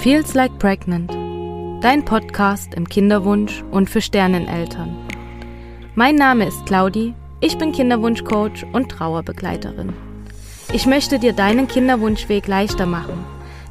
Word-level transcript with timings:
Feels 0.00 0.34
Like 0.34 0.60
Pregnant, 0.60 1.10
dein 1.82 2.04
Podcast 2.04 2.72
im 2.74 2.88
Kinderwunsch 2.88 3.64
und 3.72 3.90
für 3.90 4.00
Sterneneltern. 4.00 4.96
Mein 5.96 6.14
Name 6.14 6.46
ist 6.46 6.66
Claudi, 6.66 7.14
ich 7.40 7.58
bin 7.58 7.72
Kinderwunschcoach 7.72 8.64
und 8.72 8.92
Trauerbegleiterin. 8.92 9.92
Ich 10.72 10.86
möchte 10.86 11.18
dir 11.18 11.32
deinen 11.32 11.66
Kinderwunschweg 11.66 12.46
leichter 12.46 12.86
machen, 12.86 13.24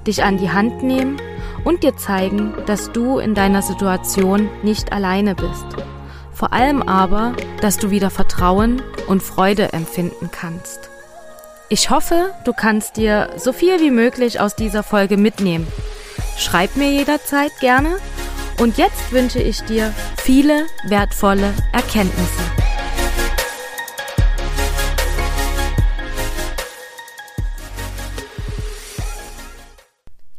dich 0.05 0.21
an 0.21 0.37
die 0.37 0.51
Hand 0.51 0.83
nehmen 0.83 1.15
und 1.63 1.83
dir 1.83 1.95
zeigen, 1.95 2.53
dass 2.65 2.91
du 2.91 3.19
in 3.19 3.33
deiner 3.33 3.61
Situation 3.61 4.49
nicht 4.63 4.91
alleine 4.91 5.33
bist. 5.33 5.65
Vor 6.33 6.51
allem 6.51 6.81
aber, 6.81 7.37
dass 7.61 7.77
du 7.77 7.89
wieder 7.89 8.09
Vertrauen 8.09 8.81
und 9.07 9.23
Freude 9.23 9.71
empfinden 9.71 10.29
kannst. 10.29 10.89
Ich 11.69 11.89
hoffe, 11.89 12.33
du 12.43 12.51
kannst 12.51 12.97
dir 12.97 13.29
so 13.37 13.53
viel 13.53 13.79
wie 13.79 13.91
möglich 13.91 14.41
aus 14.41 14.57
dieser 14.57 14.83
Folge 14.83 15.15
mitnehmen 15.15 15.67
Schreib 16.37 16.75
mir 16.75 16.91
jederzeit 16.91 17.59
gerne. 17.59 17.97
Und 18.61 18.77
jetzt 18.77 19.11
wünsche 19.11 19.41
ich 19.41 19.61
dir 19.61 19.91
viele 20.17 20.67
wertvolle 20.87 21.51
Erkenntnisse. 21.73 22.43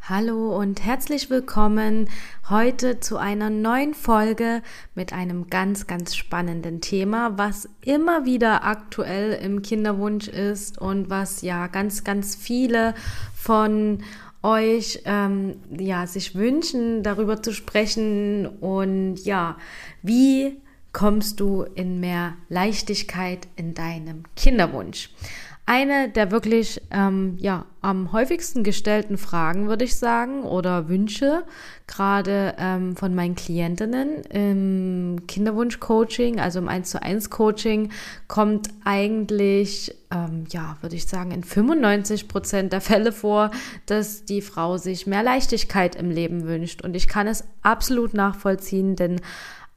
Hallo 0.08 0.56
und 0.56 0.84
herzlich 0.86 1.30
willkommen 1.30 2.08
heute 2.48 2.98
zu 2.98 3.18
einer 3.18 3.50
neuen 3.50 3.92
Folge 3.92 4.62
mit 4.94 5.12
einem 5.12 5.50
ganz, 5.50 5.86
ganz 5.86 6.16
spannenden 6.16 6.80
Thema, 6.80 7.36
was 7.36 7.68
immer 7.84 8.24
wieder 8.24 8.64
aktuell 8.64 9.32
im 9.32 9.62
Kinderwunsch 9.62 10.28
ist 10.28 10.78
und 10.78 11.10
was 11.10 11.42
ja 11.42 11.66
ganz, 11.66 12.04
ganz 12.04 12.36
viele 12.36 12.94
von 13.34 14.02
euch 14.42 15.02
ähm, 15.04 15.56
ja 15.76 16.06
sich 16.06 16.34
wünschen, 16.34 17.02
darüber 17.02 17.42
zu 17.42 17.52
sprechen 17.52 18.46
und 18.46 19.16
ja, 19.24 19.56
wie 20.02 20.60
kommst 20.92 21.40
du 21.40 21.62
in 21.62 22.00
mehr 22.00 22.36
Leichtigkeit 22.48 23.48
in 23.56 23.74
deinem 23.74 24.24
Kinderwunsch? 24.36 25.10
Eine 25.68 26.08
der 26.08 26.30
wirklich 26.30 26.80
ähm, 26.90 27.36
ja, 27.36 27.66
am 27.82 28.10
häufigsten 28.10 28.64
gestellten 28.64 29.18
Fragen, 29.18 29.68
würde 29.68 29.84
ich 29.84 29.96
sagen, 29.96 30.44
oder 30.44 30.88
Wünsche, 30.88 31.44
gerade 31.86 32.54
ähm, 32.58 32.96
von 32.96 33.14
meinen 33.14 33.34
Klientinnen 33.34 34.22
im 34.30 35.26
Kinderwunsch-Coaching, 35.26 36.40
also 36.40 36.58
im 36.58 36.68
1 36.68 36.88
zu 36.88 37.02
1 37.02 37.28
Coaching, 37.28 37.90
kommt 38.28 38.70
eigentlich, 38.86 39.94
ähm, 40.10 40.46
ja, 40.48 40.78
würde 40.80 40.96
ich 40.96 41.06
sagen, 41.06 41.32
in 41.32 41.44
95 41.44 42.28
Prozent 42.28 42.72
der 42.72 42.80
Fälle 42.80 43.12
vor, 43.12 43.50
dass 43.84 44.24
die 44.24 44.40
Frau 44.40 44.78
sich 44.78 45.06
mehr 45.06 45.22
Leichtigkeit 45.22 45.96
im 45.96 46.10
Leben 46.10 46.46
wünscht. 46.46 46.80
Und 46.80 46.96
ich 46.96 47.08
kann 47.08 47.26
es 47.26 47.44
absolut 47.60 48.14
nachvollziehen, 48.14 48.96
denn 48.96 49.20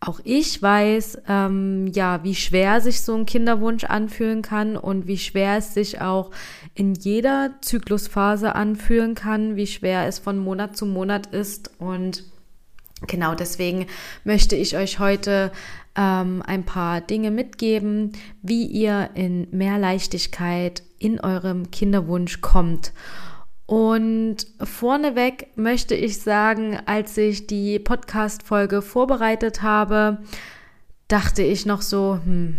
auch 0.02 0.20
ich 0.24 0.60
weiß, 0.62 1.20
ähm, 1.30 1.86
ja, 1.94 2.24
wie 2.24 2.34
schwer 2.34 2.82
sich 2.82 3.02
so 3.02 3.16
ein 3.16 3.28
Kinderwunsch 3.28 3.84
anfühlen 3.84 4.42
kann 4.42 4.76
und 4.76 5.06
wie 5.06 5.20
schwer 5.20 5.58
es 5.58 5.76
sich 5.76 6.02
auch 6.02 6.32
in 6.74 6.96
jeder 6.96 7.52
Zyklusphase 7.62 8.56
anfühlen 8.56 9.14
kann, 9.14 9.56
wie 9.56 9.68
schwer 9.68 10.08
es 10.08 10.18
von 10.18 10.40
Monat 10.40 10.76
zu 10.76 10.88
Monat 10.88 11.28
ist. 11.28 11.70
Und 11.78 12.24
genau 13.06 13.36
deswegen 13.36 13.86
möchte 14.24 14.56
ich 14.56 14.76
euch 14.76 14.98
heute 14.98 15.52
ähm, 15.96 16.42
ein 16.48 16.66
paar 16.66 17.02
Dinge 17.02 17.30
mitgeben, 17.30 18.14
wie 18.42 18.66
ihr 18.66 19.12
in 19.14 19.48
mehr 19.52 19.78
Leichtigkeit 19.78 20.82
in 20.98 21.20
eurem 21.20 21.70
Kinderwunsch 21.70 22.42
kommt. 22.42 22.92
Und 23.66 24.38
vorneweg 24.62 25.48
möchte 25.56 25.96
ich 25.96 26.20
sagen, 26.20 26.78
als 26.86 27.18
ich 27.18 27.48
die 27.48 27.80
Podcast-Folge 27.80 28.82
vorbereitet 28.82 29.62
habe, 29.62 30.20
dachte 31.08 31.42
ich 31.44 31.66
noch 31.66 31.82
so, 31.82 32.20
hm, 32.24 32.58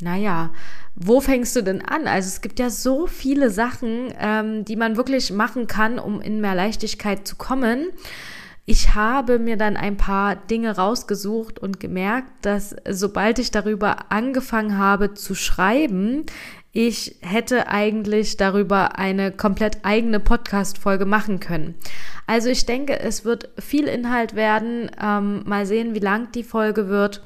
naja, 0.00 0.50
wo 0.94 1.20
fängst 1.20 1.56
du 1.56 1.62
denn 1.62 1.82
an? 1.82 2.06
Also 2.06 2.28
es 2.28 2.40
gibt 2.40 2.58
ja 2.58 2.68
so 2.68 3.06
viele 3.06 3.50
Sachen, 3.50 4.12
ähm, 4.18 4.64
die 4.64 4.76
man 4.76 4.96
wirklich 4.96 5.32
machen 5.32 5.66
kann, 5.66 5.98
um 5.98 6.20
in 6.20 6.40
mehr 6.40 6.54
Leichtigkeit 6.54 7.26
zu 7.26 7.36
kommen. 7.36 7.88
Ich 8.66 8.94
habe 8.94 9.38
mir 9.38 9.56
dann 9.56 9.76
ein 9.76 9.96
paar 9.96 10.36
Dinge 10.36 10.76
rausgesucht 10.76 11.58
und 11.58 11.80
gemerkt, 11.80 12.30
dass 12.42 12.76
sobald 12.88 13.38
ich 13.38 13.50
darüber 13.50 14.12
angefangen 14.12 14.78
habe 14.78 15.14
zu 15.14 15.34
schreiben, 15.34 16.24
ich 16.72 17.16
hätte 17.20 17.68
eigentlich 17.68 18.36
darüber 18.36 18.98
eine 18.98 19.32
komplett 19.32 19.78
eigene 19.84 20.20
Podcast-Folge 20.20 21.04
machen 21.04 21.40
können. 21.40 21.74
Also 22.26 22.48
ich 22.48 22.64
denke, 22.64 23.00
es 23.00 23.24
wird 23.24 23.48
viel 23.58 23.88
Inhalt 23.88 24.36
werden. 24.36 24.90
Ähm, 25.02 25.42
mal 25.46 25.66
sehen, 25.66 25.94
wie 25.94 26.00
lang 26.00 26.30
die 26.32 26.44
Folge 26.44 26.88
wird. 26.88 27.22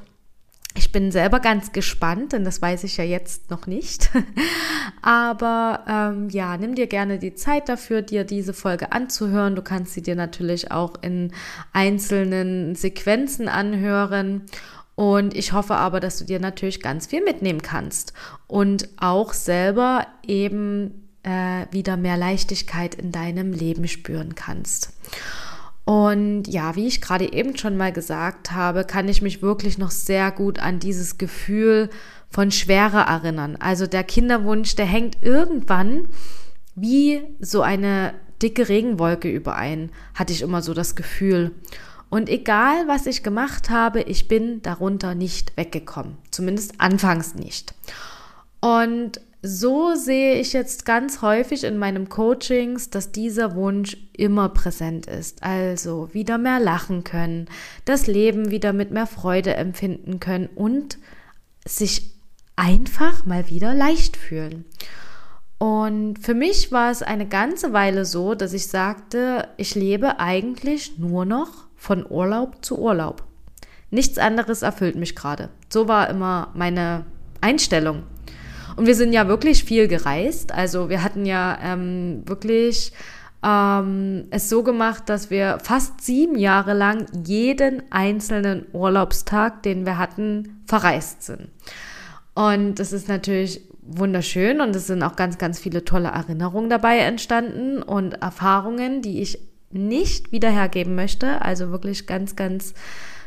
Ich 0.77 0.91
bin 0.91 1.13
selber 1.13 1.39
ganz 1.39 1.71
gespannt, 1.71 2.33
denn 2.33 2.45
das 2.45 2.61
weiß 2.61 2.83
ich 2.83 2.97
ja 2.97 3.05
jetzt 3.05 3.51
noch 3.51 3.67
nicht. 3.67 4.11
Aber 5.03 5.85
ähm, 5.87 6.31
ja, 6.31 6.57
nimm 6.57 6.75
dir 6.75 6.89
gerne 6.89 7.19
die 7.19 7.35
Zeit 7.35 7.69
dafür, 7.69 8.03
dir 8.03 8.25
diese 8.25 8.55
Folge 8.55 8.91
anzuhören. 8.91 9.55
Du 9.55 9.63
kannst 9.63 9.93
sie 9.93 10.03
dir 10.03 10.17
natürlich 10.17 10.73
auch 10.73 10.95
in 11.03 11.33
einzelnen 11.73 12.75
Sequenzen 12.75 13.47
anhören. 13.49 14.43
Und 14.97 15.35
ich 15.35 15.53
hoffe 15.53 15.75
aber, 15.75 16.01
dass 16.01 16.19
du 16.19 16.25
dir 16.25 16.39
natürlich 16.39 16.81
ganz 16.81 17.07
viel 17.07 17.23
mitnehmen 17.23 17.63
kannst 17.63 18.13
und 18.47 18.89
auch 18.97 19.33
selber 19.33 20.07
eben 20.27 21.09
äh, 21.25 21.67
wieder 21.73 21.97
mehr 21.97 22.17
Leichtigkeit 22.17 22.95
in 22.95 23.11
deinem 23.11 23.53
Leben 23.53 23.89
spüren 23.89 24.35
kannst. 24.35 24.93
Und 25.85 26.45
ja, 26.49 26.77
wie 26.77 26.87
ich 26.87 27.03
gerade 27.03 27.31
eben 27.33 27.59
schon 27.59 27.77
mal 27.77 27.93
gesagt 27.93 28.53
habe, 28.53 28.85
kann 28.85 29.09
ich 29.09 29.21
mich 29.21 29.43
wirklich 29.43 29.77
noch 29.77 29.91
sehr 29.91 30.31
gut 30.31 30.59
an 30.59 30.79
dieses 30.79 31.19
Gefühl 31.19 31.91
von 32.31 32.51
Schwere 32.51 33.01
erinnern. 33.01 33.57
Also 33.57 33.87
der 33.87 34.05
Kinderwunsch, 34.05 34.77
der 34.77 34.87
hängt 34.87 35.23
irgendwann 35.23 36.09
wie 36.75 37.23
so 37.39 37.63
eine 37.63 38.15
dicke 38.43 38.69
Regenwolke 38.69 39.31
überein, 39.31 39.91
hatte 40.15 40.33
ich 40.33 40.43
immer 40.43 40.63
so 40.63 40.75
das 40.75 40.97
Gefühl. 40.97 41.53
Und 42.15 42.29
egal, 42.29 42.87
was 42.87 43.07
ich 43.07 43.25
gemacht 43.25 43.71
habe, 43.71 44.03
ich 44.03 44.29
bin 44.29 44.63
darunter 44.63 45.17
nicht 45.17 45.57
weggekommen. 45.57 46.17
Zumindest 46.31 46.75
anfangs 46.79 47.35
nicht. 47.35 47.75
Und 48.61 49.21
so 49.43 49.97
sehe 49.97 50.37
ich 50.37 50.53
jetzt 50.53 50.85
ganz 50.85 51.23
häufig 51.23 51.65
in 51.65 51.77
meinem 51.77 52.09
Coachings, 52.09 52.89
dass 52.89 53.11
dieser 53.11 53.57
Wunsch 53.57 53.97
immer 54.13 54.49
präsent 54.51 55.07
ist. 55.07 55.43
Also 55.43 56.09
wieder 56.15 56.39
mehr 56.39 56.61
lachen 56.61 57.03
können, 57.03 57.49
das 57.85 58.07
Leben 58.07 58.53
wieder 58.53 58.73
mit 58.73 58.93
mehr 58.93 59.09
Freude 59.09 59.57
empfinden 59.57 60.21
können 60.21 60.49
und 60.55 60.99
sich 61.67 62.13
einfach 62.55 63.27
mal 63.27 63.49
wieder 63.49 63.75
leicht 63.75 64.17
fühlen. 64.17 64.67
Und 65.59 66.21
für 66.21 66.35
mich 66.35 66.71
war 66.71 66.93
es 66.93 67.03
eine 67.03 67.27
ganze 67.27 67.73
Weile 67.73 68.05
so, 68.05 68.37
dass 68.37 68.53
ich 68.53 68.69
sagte, 68.69 69.49
ich 69.57 69.75
lebe 69.75 70.21
eigentlich 70.21 70.97
nur 70.97 71.25
noch 71.25 71.64
von 71.85 72.07
Urlaub 72.09 72.65
zu 72.65 72.79
Urlaub. 72.79 73.25
Nichts 73.91 74.17
anderes 74.17 74.63
erfüllt 74.63 74.97
mich 74.97 75.15
gerade. 75.15 75.51
So 75.69 75.87
war 75.87 76.09
immer 76.09 76.49
meine 76.55 77.05
Einstellung. 77.43 78.05
Und 78.77 78.87
wir 78.87 78.95
sind 78.95 79.13
ja 79.13 79.29
wirklich 79.29 79.65
viel 79.65 79.87
gereist. 79.87 80.51
Also 80.51 80.89
wir 80.89 81.05
hatten 81.05 81.27
ja 81.27 81.59
ähm, 81.63 82.23
wirklich 82.25 82.93
ähm, 83.45 84.25
es 84.31 84.49
so 84.49 84.63
gemacht, 84.63 85.11
dass 85.11 85.29
wir 85.29 85.59
fast 85.63 86.01
sieben 86.01 86.39
Jahre 86.39 86.73
lang 86.73 87.07
jeden 87.27 87.83
einzelnen 87.93 88.65
Urlaubstag, 88.73 89.63
den 89.63 89.85
wir 89.85 89.99
hatten, 89.99 90.63
verreist 90.67 91.23
sind. 91.23 91.51
Und 92.35 92.77
das 92.77 92.95
ist 92.95 93.09
natürlich 93.09 93.61
wunderschön 93.83 94.63
und 94.63 94.75
es 94.75 94.87
sind 94.87 95.03
auch 95.03 95.17
ganz, 95.17 95.37
ganz 95.37 95.59
viele 95.59 95.85
tolle 95.85 96.09
Erinnerungen 96.09 96.71
dabei 96.71 97.01
entstanden 97.01 97.83
und 97.83 98.15
Erfahrungen, 98.23 99.03
die 99.03 99.21
ich 99.21 99.39
nicht 99.75 100.33
wiederhergeben 100.33 100.95
möchte. 100.95 101.43
Also 101.43 101.71
wirklich 101.71 102.07
ganz, 102.07 102.37
ganz 102.37 102.75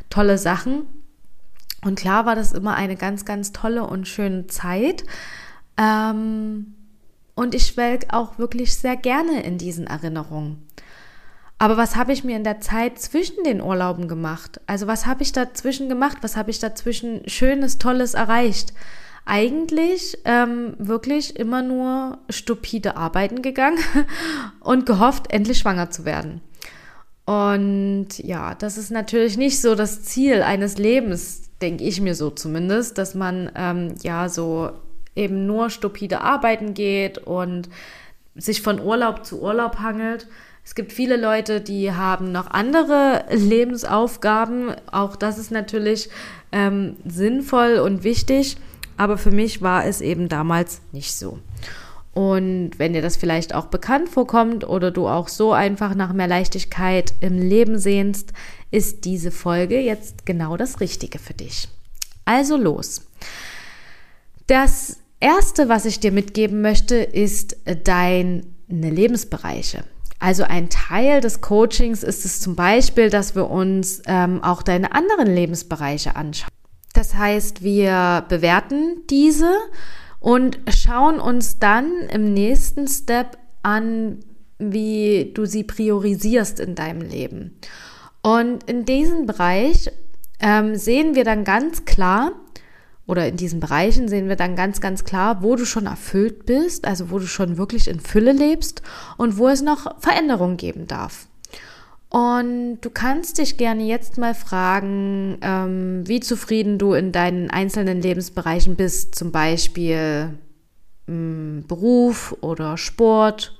tolle 0.10 0.38
Sachen. 0.38 0.84
Und 1.84 2.00
klar 2.00 2.26
war 2.26 2.36
das 2.36 2.54
immer 2.54 2.76
eine 2.76 2.96
ganz, 2.96 3.26
ganz 3.26 3.52
tolle 3.52 3.84
und 3.84 4.08
schöne 4.08 4.48
Zeit. 4.48 5.04
Ähm, 5.78 6.74
und 7.36 7.54
ich 7.54 7.68
schwelg 7.68 8.08
auch 8.14 8.40
wirklich 8.40 8.76
sehr 8.76 8.96
gerne 8.96 9.44
in 9.44 9.58
diesen 9.58 9.86
Erinnerungen. 9.86 10.68
Aber 11.60 11.78
was 11.78 11.96
habe 11.96 12.14
ich 12.14 12.24
mir 12.24 12.36
in 12.36 12.44
der 12.44 12.62
Zeit 12.62 13.00
zwischen 13.00 13.44
den 13.44 13.62
Urlauben 13.62 14.08
gemacht? 14.08 14.62
Also 14.68 14.88
was 14.88 15.06
habe 15.06 15.24
ich 15.24 15.32
dazwischen 15.32 15.90
gemacht? 15.90 16.18
Was 16.22 16.38
habe 16.38 16.52
ich 16.52 16.60
dazwischen 16.60 17.28
Schönes, 17.28 17.78
Tolles 17.80 18.14
erreicht? 18.14 18.74
Eigentlich 19.28 20.18
ähm, 20.26 20.76
wirklich 20.78 21.36
immer 21.36 21.62
nur 21.62 22.20
stupide 22.30 22.98
arbeiten 22.98 23.42
gegangen 23.42 23.80
und 24.60 24.86
gehofft, 24.86 25.32
endlich 25.32 25.60
schwanger 25.60 25.90
zu 25.92 26.06
werden. 26.06 26.42
Und 27.26 28.20
ja, 28.20 28.56
das 28.56 28.78
ist 28.78 28.90
natürlich 28.90 29.38
nicht 29.38 29.60
so 29.60 29.76
das 29.76 30.04
Ziel 30.04 30.42
eines 30.42 30.78
Lebens, 30.78 31.50
denke 31.62 31.84
ich 31.84 32.00
mir 32.00 32.16
so 32.16 32.30
zumindest, 32.30 32.98
dass 32.98 33.16
man 33.16 33.52
ähm, 33.56 33.96
ja 34.02 34.30
so 34.30 34.72
eben 35.16 35.46
nur 35.46 35.70
stupide 35.70 36.22
arbeiten 36.22 36.74
geht 36.74 37.18
und 37.18 37.70
sich 38.36 38.62
von 38.62 38.80
Urlaub 38.80 39.26
zu 39.26 39.42
Urlaub 39.42 39.80
hangelt. 39.80 40.28
Es 40.64 40.76
gibt 40.76 40.94
viele 40.94 41.18
Leute, 41.18 41.60
die 41.60 41.92
haben 41.92 42.32
noch 42.32 42.52
andere 42.52 43.26
Lebensaufgaben. 43.32 44.76
Auch 44.92 45.16
das 45.16 45.38
ist 45.38 45.52
natürlich 45.52 46.10
ähm, 46.52 46.96
sinnvoll 47.06 47.80
und 47.80 48.04
wichtig. 48.04 48.58
Aber 48.98 49.18
für 49.18 49.32
mich 49.32 49.62
war 49.62 49.86
es 49.86 50.02
eben 50.02 50.28
damals 50.28 50.82
nicht 50.92 51.14
so. 51.14 51.40
Und 52.14 52.72
wenn 52.78 52.94
dir 52.94 53.04
das 53.04 53.16
vielleicht 53.16 53.54
auch 53.54 53.68
bekannt 53.68 54.10
vorkommt 54.10 54.68
oder 54.68 54.90
du 54.90 55.08
auch 55.08 55.28
so 55.28 55.54
einfach 55.54 55.94
nach 55.94 56.14
mehr 56.14 56.28
Leichtigkeit 56.28 57.14
im 57.20 57.38
Leben 57.38 57.78
sehnst, 57.78 58.34
ist 58.72 59.06
diese 59.06 59.30
Folge 59.30 59.80
jetzt 59.80 60.26
genau 60.26 60.58
das 60.58 60.80
Richtige 60.80 61.20
für 61.20 61.36
dich. 61.36 61.70
Also 62.26 62.58
los. 62.58 63.08
Das 64.48 64.98
erste, 65.20 65.70
was 65.70 65.86
ich 65.86 66.00
dir 66.00 66.12
mitgeben 66.12 66.62
möchte, 66.62 66.96
ist 66.96 67.56
deine 67.84 68.44
Lebensbereiche. 68.68 69.84
Also 70.20 70.44
ein 70.44 70.70
Teil 70.70 71.22
des 71.22 71.42
Coachings 71.42 72.02
ist 72.02 72.26
es 72.26 72.40
zum 72.40 72.56
Beispiel, 72.56 73.12
dass 73.12 73.36
wir 73.36 73.50
uns 73.50 74.02
ähm, 74.08 74.44
auch 74.44 74.64
deine 74.64 74.92
anderen 74.92 75.28
Lebensbereiche 75.28 76.16
anschauen. 76.16 76.50
Das 77.18 77.24
heißt, 77.24 77.64
wir 77.64 78.26
bewerten 78.30 79.02
diese 79.10 79.52
und 80.20 80.60
schauen 80.70 81.20
uns 81.20 81.58
dann 81.58 81.92
im 82.14 82.32
nächsten 82.32 82.88
Step 82.88 83.40
an, 83.64 84.20
wie 84.60 85.32
du 85.34 85.46
sie 85.46 85.64
priorisierst 85.64 86.60
in 86.60 86.76
deinem 86.76 87.02
Leben. 87.02 87.58
Und 88.22 88.70
in 88.70 88.86
diesem 88.86 89.26
Bereich 89.26 89.90
ähm, 90.40 90.76
sehen 90.76 91.16
wir 91.16 91.24
dann 91.24 91.44
ganz 91.44 91.86
klar, 91.86 92.34
oder 93.08 93.28
in 93.28 93.36
diesen 93.36 93.62
Bereichen 93.62 94.08
sehen 94.08 94.30
wir 94.30 94.36
dann 94.36 94.56
ganz, 94.56 94.80
ganz 94.80 95.04
klar, 95.04 95.42
wo 95.42 95.56
du 95.56 95.66
schon 95.66 95.88
erfüllt 95.88 96.46
bist, 96.46 96.86
also 96.86 97.10
wo 97.10 97.18
du 97.18 97.26
schon 97.26 97.58
wirklich 97.58 97.88
in 97.88 98.00
Fülle 98.00 98.32
lebst 98.32 98.84
und 99.18 99.40
wo 99.40 99.48
es 99.48 99.64
noch 99.64 100.00
Veränderungen 100.00 100.58
geben 100.58 100.86
darf. 100.86 101.26
Und 102.10 102.80
du 102.82 102.90
kannst 102.90 103.38
dich 103.38 103.58
gerne 103.58 103.84
jetzt 103.84 104.18
mal 104.18 104.34
fragen, 104.34 105.38
ähm, 105.42 106.08
wie 106.08 106.22
zufrieden 106.22 106.78
du 106.78 106.94
in 106.94 107.12
deinen 107.12 107.50
einzelnen 107.50 108.02
Lebensbereichen 108.02 108.76
bist, 108.76 109.16
zum 109.16 109.32
Beispiel 109.32 110.38
mh, 111.08 111.14
hm, 111.14 111.66
Beruf 111.68 112.36
oder 112.42 112.78
Sport 112.78 113.58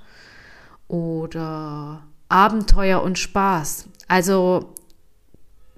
oder 0.88 2.04
Abenteuer 2.30 3.02
und 3.02 3.18
Spaß. 3.18 3.88
Also 4.08 4.72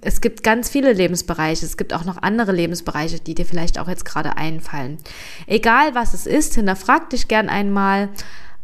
es 0.01 0.21
gibt 0.21 0.43
ganz 0.43 0.71
viele 0.71 0.93
Lebensbereiche. 0.93 1.67
Es 1.67 1.77
gibt 1.77 1.93
auch 1.93 2.05
noch 2.05 2.23
andere 2.23 2.53
Lebensbereiche, 2.53 3.21
die 3.21 3.35
dir 3.35 3.45
vielleicht 3.45 3.79
auch 3.79 3.89
jetzt 3.89 4.05
gerade 4.05 4.37
einfallen. 4.37 4.99
Egal 5.47 5.95
was 5.95 6.15
es 6.15 6.27
ist, 6.27 6.55
hinterfrag 6.55 7.11
dich 7.11 7.29
gern 7.29 7.49
einmal, 7.49 8.09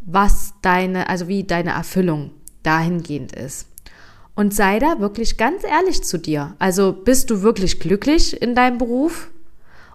was 0.01 0.53
deine, 0.61 1.09
also 1.09 1.27
wie 1.27 1.43
deine 1.43 1.71
Erfüllung 1.71 2.31
dahingehend 2.63 3.33
ist. 3.33 3.67
Und 4.37 4.53
sei 4.53 4.77
da 4.77 4.99
wirklich 4.99 5.37
ganz 5.37 5.63
ehrlich 5.63 6.03
zu 6.03 6.19
dir. 6.19 6.55
Also 6.59 6.93
bist 6.93 7.31
du 7.31 7.41
wirklich 7.41 7.79
glücklich 7.79 8.39
in 8.39 8.53
deinem 8.53 8.77
Beruf? 8.77 9.31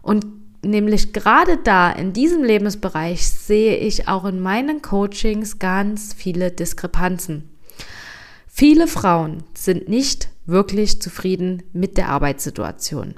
Und 0.03 0.27
nämlich 0.65 1.13
gerade 1.13 1.59
da, 1.59 1.93
in 1.93 2.13
diesem 2.13 2.43
Lebensbereich, 2.43 3.25
sehe 3.29 3.77
ich 3.77 4.09
auch 4.09 4.25
in 4.25 4.41
meinen 4.41 4.83
Coachings 4.83 5.61
ganz 5.61 6.13
viele 6.13 6.51
Diskrepanzen. 6.51 7.51
Viele 8.49 8.89
Frauen 8.89 9.45
sind 9.55 9.89
nicht 9.89 10.29
wirklich 10.45 11.01
zufrieden 11.01 11.63
mit 11.73 11.97
der 11.97 12.09
Arbeitssituation. 12.09 13.15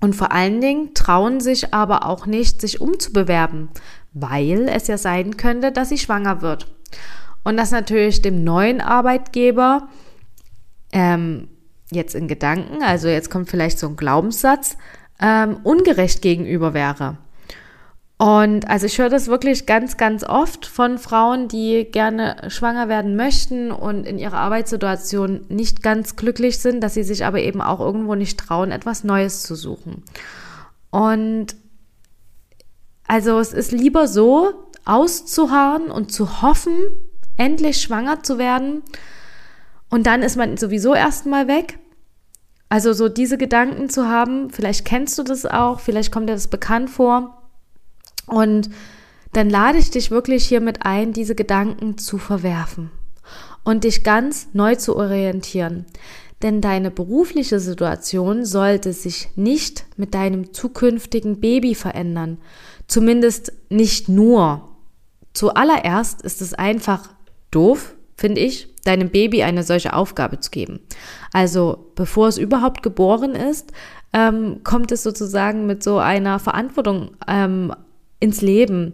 Und 0.00 0.14
vor 0.14 0.30
allen 0.30 0.60
Dingen 0.60 0.94
trauen 0.94 1.40
sich 1.40 1.74
aber 1.74 2.06
auch 2.06 2.26
nicht, 2.26 2.60
sich 2.60 2.80
umzubewerben, 2.80 3.68
weil 4.12 4.68
es 4.68 4.86
ja 4.86 4.96
sein 4.96 5.36
könnte, 5.36 5.72
dass 5.72 5.88
sie 5.88 5.98
schwanger 5.98 6.40
wird. 6.40 6.68
Und 7.42 7.56
das 7.56 7.72
natürlich 7.72 8.22
dem 8.22 8.44
neuen 8.44 8.80
Arbeitgeber 8.80 9.88
ähm, 10.92 11.48
jetzt 11.90 12.14
in 12.14 12.28
Gedanken, 12.28 12.82
also 12.82 13.08
jetzt 13.08 13.30
kommt 13.30 13.50
vielleicht 13.50 13.78
so 13.78 13.88
ein 13.88 13.96
Glaubenssatz, 13.96 14.76
ähm, 15.20 15.58
ungerecht 15.62 16.22
gegenüber 16.22 16.74
wäre. 16.74 17.18
Und 18.20 18.68
also 18.68 18.84
ich 18.84 18.98
höre 18.98 19.08
das 19.08 19.28
wirklich 19.28 19.64
ganz, 19.64 19.96
ganz 19.96 20.24
oft 20.24 20.66
von 20.66 20.98
Frauen, 20.98 21.48
die 21.48 21.88
gerne 21.90 22.36
schwanger 22.48 22.88
werden 22.88 23.16
möchten 23.16 23.70
und 23.72 24.06
in 24.06 24.18
ihrer 24.18 24.36
Arbeitssituation 24.36 25.46
nicht 25.48 25.82
ganz 25.82 26.16
glücklich 26.16 26.58
sind, 26.58 26.82
dass 26.82 26.92
sie 26.92 27.02
sich 27.02 27.24
aber 27.24 27.40
eben 27.40 27.62
auch 27.62 27.80
irgendwo 27.80 28.14
nicht 28.14 28.38
trauen, 28.38 28.72
etwas 28.72 29.04
Neues 29.04 29.42
zu 29.42 29.54
suchen. 29.54 30.02
Und 30.90 31.56
also 33.06 33.38
es 33.38 33.54
ist 33.54 33.72
lieber 33.72 34.06
so, 34.06 34.52
auszuharren 34.84 35.90
und 35.90 36.12
zu 36.12 36.42
hoffen, 36.42 36.76
endlich 37.38 37.80
schwanger 37.80 38.22
zu 38.22 38.36
werden. 38.36 38.82
Und 39.90 40.06
dann 40.06 40.22
ist 40.22 40.36
man 40.36 40.56
sowieso 40.56 40.94
erstmal 40.94 41.48
weg. 41.48 41.78
Also 42.68 42.92
so 42.92 43.08
diese 43.08 43.36
Gedanken 43.36 43.90
zu 43.90 44.08
haben, 44.08 44.50
vielleicht 44.50 44.84
kennst 44.84 45.18
du 45.18 45.24
das 45.24 45.44
auch, 45.44 45.80
vielleicht 45.80 46.12
kommt 46.12 46.28
dir 46.28 46.34
das 46.34 46.46
bekannt 46.46 46.88
vor 46.88 47.42
und 48.26 48.70
dann 49.32 49.50
lade 49.50 49.78
ich 49.78 49.90
dich 49.90 50.10
wirklich 50.10 50.46
hiermit 50.46 50.80
ein, 50.82 51.12
diese 51.12 51.34
Gedanken 51.34 51.98
zu 51.98 52.18
verwerfen 52.18 52.90
und 53.64 53.84
dich 53.84 54.04
ganz 54.04 54.48
neu 54.52 54.76
zu 54.76 54.96
orientieren. 54.96 55.84
Denn 56.42 56.60
deine 56.60 56.90
berufliche 56.90 57.60
Situation 57.60 58.44
sollte 58.44 58.92
sich 58.92 59.28
nicht 59.36 59.84
mit 59.96 60.14
deinem 60.14 60.54
zukünftigen 60.54 61.40
Baby 61.40 61.74
verändern. 61.74 62.38
Zumindest 62.86 63.52
nicht 63.68 64.08
nur. 64.08 64.68
Zuallererst 65.34 66.22
ist 66.22 66.40
es 66.40 66.54
einfach 66.54 67.10
doof, 67.50 67.94
finde 68.20 68.42
ich, 68.42 68.68
deinem 68.84 69.08
Baby 69.08 69.42
eine 69.42 69.62
solche 69.62 69.94
Aufgabe 69.94 70.40
zu 70.40 70.50
geben. 70.50 70.80
Also 71.32 71.90
bevor 71.94 72.28
es 72.28 72.36
überhaupt 72.36 72.82
geboren 72.82 73.34
ist, 73.34 73.72
ähm, 74.12 74.60
kommt 74.62 74.92
es 74.92 75.02
sozusagen 75.02 75.66
mit 75.66 75.82
so 75.82 75.96
einer 75.98 76.38
Verantwortung 76.38 77.12
ähm, 77.26 77.74
ins 78.20 78.42
Leben. 78.42 78.92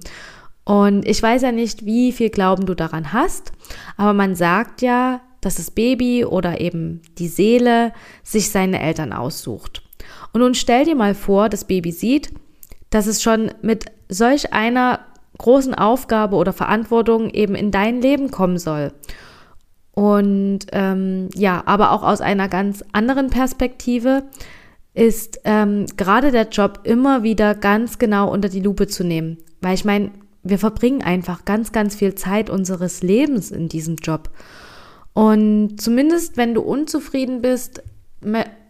Und 0.65 1.07
ich 1.09 1.21
weiß 1.21 1.43
ja 1.43 1.51
nicht, 1.51 1.85
wie 1.85 2.13
viel 2.13 2.31
Glauben 2.31 2.67
du 2.67 2.75
daran 2.75 3.13
hast, 3.13 3.51
aber 3.97 4.13
man 4.13 4.37
sagt 4.37 4.81
ja, 4.81 5.21
dass 5.41 5.57
das 5.57 5.73
Baby 5.73 6.25
oder 6.25 6.61
eben 6.61 7.03
die 7.19 7.29
Seele 7.29 7.93
sich 8.23 8.51
seine 8.51 8.81
Eltern 8.81 9.13
aussucht. 9.13 9.83
Und 10.33 10.41
nun 10.41 10.55
stell 10.55 10.85
dir 10.85 10.95
mal 10.95 11.17
vor, 11.17 11.49
das 11.49 11.65
Baby 11.65 11.91
sieht, 11.91 12.33
dass 12.91 13.09
es 13.09 13.23
schon 13.23 13.51
mit 13.61 13.87
solch 14.09 14.53
einer 14.53 15.01
großen 15.39 15.75
Aufgabe 15.75 16.37
oder 16.37 16.53
Verantwortung 16.53 17.31
eben 17.31 17.55
in 17.55 17.71
dein 17.71 18.01
Leben 18.01 18.31
kommen 18.31 18.59
soll. 18.59 18.93
Und 19.93 20.61
ähm, 20.73 21.31
ja, 21.35 21.63
aber 21.65 21.93
auch 21.93 22.03
aus 22.03 22.21
einer 22.21 22.49
ganz 22.49 22.85
anderen 22.93 23.31
Perspektive 23.31 24.25
ist 24.93 25.41
ähm, 25.45 25.87
gerade 25.97 26.31
der 26.31 26.49
Job 26.49 26.81
immer 26.85 27.23
wieder 27.23 27.55
ganz 27.55 27.99
genau 27.99 28.31
unter 28.31 28.49
die 28.49 28.61
Lupe 28.61 28.87
zu 28.87 29.05
nehmen. 29.05 29.39
Weil 29.63 29.75
ich 29.75 29.85
meine, 29.85 30.11
wir 30.43 30.59
verbringen 30.59 31.03
einfach 31.03 31.45
ganz, 31.45 31.73
ganz 31.73 31.95
viel 31.95 32.15
Zeit 32.15 32.51
unseres 32.51 33.03
Lebens 33.03 33.51
in 33.51 33.69
diesem 33.69 33.97
Job. 33.97 34.31
Und 35.13 35.81
zumindest 35.81 36.37
wenn 36.37 36.55
du 36.55 36.61
unzufrieden 36.61 37.41
bist, 37.41 37.83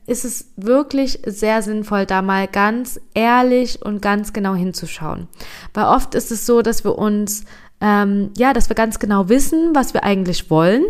ist 0.07 0.25
es 0.25 0.53
wirklich 0.57 1.21
sehr 1.27 1.63
sinnvoll, 1.63 2.07
da 2.07 2.23
mal 2.23 2.47
ganz 2.47 3.01
ehrlich 3.15 3.83
und 3.83 4.01
ganz 4.03 4.33
genau 4.33 4.55
hinzuschauen. 4.55 5.29
Weil 5.75 5.87
oft 5.87 6.15
ist 6.15 6.31
es 6.31 6.47
so, 6.47 6.63
dass 6.63 6.85
wir 6.85 6.97
uns, 6.97 7.45
ähm, 7.81 8.31
ja, 8.37 8.53
dass 8.53 8.71
wir 8.71 8.77
ganz 8.77 8.99
genau 8.99 9.29
wissen, 9.29 9.75
was 9.75 9.95
wir 9.95 10.05
eigentlich 10.05 10.51
wollen, 10.51 10.85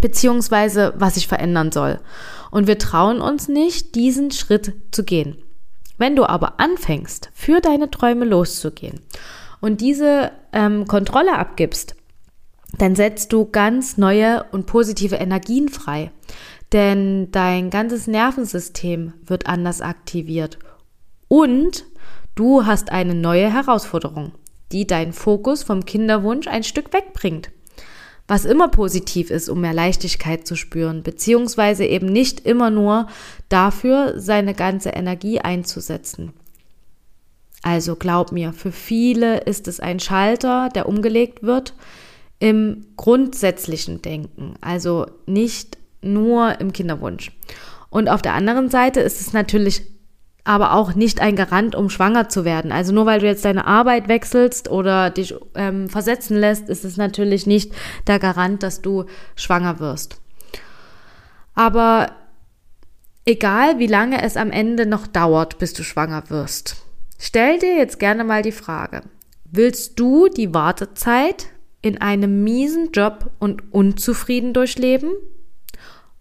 beziehungsweise 0.00 0.92
was 0.96 1.14
sich 1.14 1.26
verändern 1.26 1.72
soll 1.72 1.98
und 2.50 2.66
wir 2.66 2.78
trauen 2.78 3.20
uns 3.20 3.48
nicht, 3.48 3.94
diesen 3.94 4.30
Schritt 4.30 4.74
zu 4.90 5.04
gehen. 5.04 5.36
Wenn 5.98 6.16
du 6.16 6.24
aber 6.24 6.60
anfängst, 6.60 7.30
für 7.34 7.60
deine 7.60 7.90
Träume 7.90 8.24
loszugehen 8.24 9.00
und 9.60 9.80
diese 9.80 10.32
ähm, 10.52 10.86
Kontrolle 10.86 11.36
abgibst, 11.36 11.94
dann 12.78 12.94
setzt 12.94 13.32
du 13.32 13.46
ganz 13.46 13.96
neue 13.96 14.44
und 14.52 14.66
positive 14.66 15.16
Energien 15.16 15.68
frei. 15.68 16.10
Denn 16.72 17.30
dein 17.32 17.70
ganzes 17.70 18.06
Nervensystem 18.06 19.12
wird 19.24 19.46
anders 19.46 19.80
aktiviert. 19.80 20.58
Und 21.28 21.84
du 22.34 22.66
hast 22.66 22.92
eine 22.92 23.14
neue 23.14 23.52
Herausforderung, 23.52 24.32
die 24.72 24.86
deinen 24.86 25.12
Fokus 25.12 25.62
vom 25.62 25.84
Kinderwunsch 25.84 26.46
ein 26.46 26.62
Stück 26.62 26.92
wegbringt 26.92 27.50
was 28.30 28.44
immer 28.44 28.68
positiv 28.68 29.28
ist, 29.28 29.48
um 29.48 29.60
mehr 29.60 29.74
Leichtigkeit 29.74 30.46
zu 30.46 30.54
spüren, 30.54 31.02
beziehungsweise 31.02 31.84
eben 31.84 32.06
nicht 32.06 32.46
immer 32.46 32.70
nur 32.70 33.08
dafür 33.48 34.20
seine 34.20 34.54
ganze 34.54 34.90
Energie 34.90 35.40
einzusetzen. 35.40 36.32
Also 37.62 37.96
glaub 37.96 38.30
mir, 38.30 38.52
für 38.52 38.70
viele 38.70 39.38
ist 39.40 39.66
es 39.66 39.80
ein 39.80 39.98
Schalter, 39.98 40.68
der 40.68 40.88
umgelegt 40.88 41.42
wird 41.42 41.74
im 42.38 42.86
grundsätzlichen 42.96 44.00
Denken, 44.00 44.54
also 44.60 45.06
nicht 45.26 45.76
nur 46.02 46.60
im 46.60 46.72
Kinderwunsch. 46.72 47.32
Und 47.90 48.08
auf 48.08 48.22
der 48.22 48.34
anderen 48.34 48.70
Seite 48.70 49.00
ist 49.00 49.20
es 49.20 49.32
natürlich 49.32 49.82
aber 50.44 50.72
auch 50.72 50.94
nicht 50.94 51.20
ein 51.20 51.36
Garant, 51.36 51.74
um 51.74 51.90
schwanger 51.90 52.28
zu 52.28 52.44
werden. 52.44 52.72
Also 52.72 52.92
nur 52.92 53.06
weil 53.06 53.20
du 53.20 53.26
jetzt 53.26 53.44
deine 53.44 53.66
Arbeit 53.66 54.08
wechselst 54.08 54.70
oder 54.70 55.10
dich 55.10 55.34
ähm, 55.54 55.88
versetzen 55.88 56.36
lässt, 56.36 56.68
ist 56.68 56.84
es 56.84 56.96
natürlich 56.96 57.46
nicht 57.46 57.72
der 58.06 58.18
Garant, 58.18 58.62
dass 58.62 58.80
du 58.80 59.04
schwanger 59.36 59.80
wirst. 59.80 60.20
Aber 61.54 62.12
egal, 63.26 63.78
wie 63.78 63.86
lange 63.86 64.22
es 64.22 64.36
am 64.36 64.50
Ende 64.50 64.86
noch 64.86 65.06
dauert, 65.06 65.58
bis 65.58 65.74
du 65.74 65.82
schwanger 65.82 66.30
wirst, 66.30 66.76
stell 67.18 67.58
dir 67.58 67.76
jetzt 67.76 67.98
gerne 67.98 68.24
mal 68.24 68.42
die 68.42 68.52
Frage, 68.52 69.02
willst 69.44 70.00
du 70.00 70.28
die 70.28 70.54
Wartezeit 70.54 71.48
in 71.82 72.00
einem 72.00 72.44
miesen 72.44 72.92
Job 72.92 73.30
und 73.38 73.72
unzufrieden 73.72 74.54
durchleben? 74.54 75.10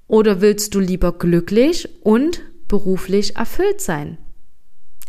Oder 0.10 0.42
willst 0.42 0.75
du 0.75 0.82
lieber 0.82 1.13
glücklich 1.13 1.88
und 2.04 2.42
beruflich 2.68 3.38
erfüllt 3.38 3.80
sein 3.80 4.18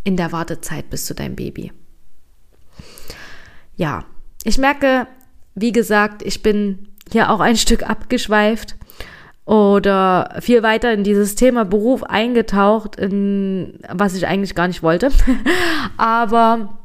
in 0.04 0.16
der 0.16 0.32
Wartezeit 0.32 0.90
bis 0.90 1.04
zu 1.04 1.14
deinem 1.14 1.36
Baby. 1.36 1.72
Ja, 3.76 4.04
ich 4.44 4.58
merke, 4.58 5.06
wie 5.54 5.72
gesagt, 5.72 6.22
ich 6.22 6.42
bin 6.42 6.88
hier 7.10 7.30
auch 7.30 7.40
ein 7.40 7.56
Stück 7.56 7.88
abgeschweift 7.88 8.76
oder 9.44 10.36
viel 10.40 10.62
weiter 10.62 10.92
in 10.92 11.04
dieses 11.04 11.34
Thema 11.34 11.64
Beruf 11.64 12.02
eingetaucht, 12.02 12.96
in, 12.96 13.80
was 13.88 14.14
ich 14.14 14.26
eigentlich 14.26 14.54
gar 14.54 14.68
nicht 14.68 14.82
wollte. 14.82 15.10
Aber 15.96 16.78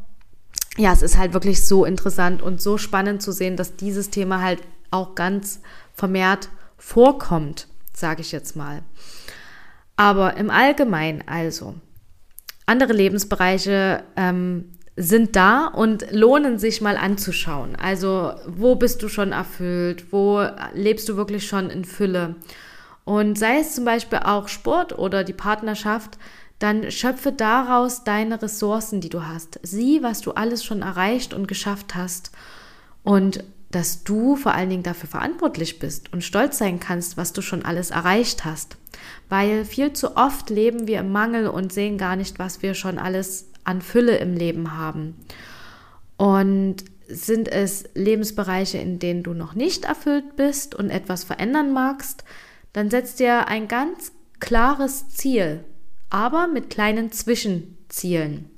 ja, 0.78 0.92
es 0.92 1.02
ist 1.02 1.18
halt 1.18 1.34
wirklich 1.34 1.66
so 1.66 1.86
interessant 1.86 2.42
und 2.42 2.62
so 2.62 2.78
spannend 2.78 3.22
zu 3.22 3.32
sehen, 3.32 3.56
dass 3.56 3.76
dieses 3.76 4.10
Thema 4.10 4.42
halt 4.42 4.62
auch 4.92 5.16
ganz 5.16 5.62
vermehrt 5.94 6.50
vorkommt, 6.78 7.68
sage 7.98 8.22
ich 8.22 8.32
jetzt 8.32 8.56
mal. 8.56 8.84
Aber 9.96 10.38
im 10.38 10.50
Allgemeinen 10.50 11.24
also, 11.26 11.76
andere 12.66 12.94
Lebensbereiche 12.94 14.04
ähm, 14.16 14.72
sind 14.98 15.36
da 15.36 15.68
und 15.68 16.12
lohnen 16.12 16.58
sich 16.58 16.82
mal 16.82 16.98
anzuschauen. 16.98 17.76
Also 17.76 18.34
wo 18.48 18.76
bist 18.76 19.04
du 19.04 19.10
schon 19.10 19.32
erfüllt? 19.32 20.12
Wo 20.12 20.46
lebst 20.74 21.10
du 21.10 21.16
wirklich 21.16 21.48
schon 21.48 21.70
in 21.70 21.86
Fülle? 21.86 22.36
Und 23.04 23.38
sei 23.38 23.60
es 23.60 23.76
zum 23.76 23.86
Beispiel 23.86 24.20
auch 24.20 24.48
Sport 24.48 24.98
oder 24.98 25.24
die 25.24 25.34
Partnerschaft, 25.34 26.18
dann 26.60 26.90
schöpfe 26.90 27.32
daraus 27.32 28.04
deine 28.04 28.42
Ressourcen, 28.42 29.02
die 29.02 29.10
du 29.10 29.28
hast. 29.28 29.60
Sieh, 29.62 30.02
was 30.02 30.22
du 30.22 30.32
alles 30.32 30.64
schon 30.64 30.82
erreicht 30.82 31.34
und 31.34 31.48
geschafft 31.48 31.96
hast. 31.96 32.32
Und 33.04 33.44
dass 33.76 34.06
du 34.06 34.38
vor 34.38 34.54
allen 34.54 34.70
Dingen 34.70 34.84
dafür 34.84 35.10
verantwortlich 35.10 35.80
bist 35.80 36.14
und 36.14 36.24
stolz 36.24 36.58
sein 36.58 36.80
kannst, 36.80 37.18
was 37.18 37.34
du 37.34 37.42
schon 37.42 37.66
alles 37.66 37.92
erreicht 37.92 38.46
hast. 38.46 38.78
Weil 39.28 39.66
viel 39.66 39.92
zu 39.92 40.16
oft 40.16 40.50
leben 40.50 40.88
wir 40.88 41.00
im 41.00 41.12
Mangel 41.12 41.48
und 41.48 41.74
sehen 41.74 41.98
gar 41.98 42.16
nicht, 42.16 42.40
was 42.40 42.62
wir 42.62 42.74
schon 42.74 42.98
alles 42.98 43.50
an 43.66 43.82
Fülle 43.82 44.16
im 44.16 44.34
Leben 44.34 44.78
haben. 44.78 45.18
Und 46.16 46.86
sind 47.10 47.50
es 47.50 47.84
Lebensbereiche, 47.96 48.78
in 48.78 48.98
denen 48.98 49.24
du 49.24 49.34
noch 49.34 49.56
nicht 49.56 49.84
erfüllt 49.84 50.38
bist 50.38 50.74
und 50.74 50.90
etwas 50.90 51.26
verändern 51.26 51.74
magst, 51.74 52.24
dann 52.72 52.90
setz 52.90 53.16
dir 53.16 53.50
ein 53.50 53.68
ganz 53.68 54.14
klares 54.40 55.10
Ziel, 55.10 55.66
aber 56.10 56.48
mit 56.48 56.70
kleinen 56.70 57.12
Zwischenzielen. 57.12 58.50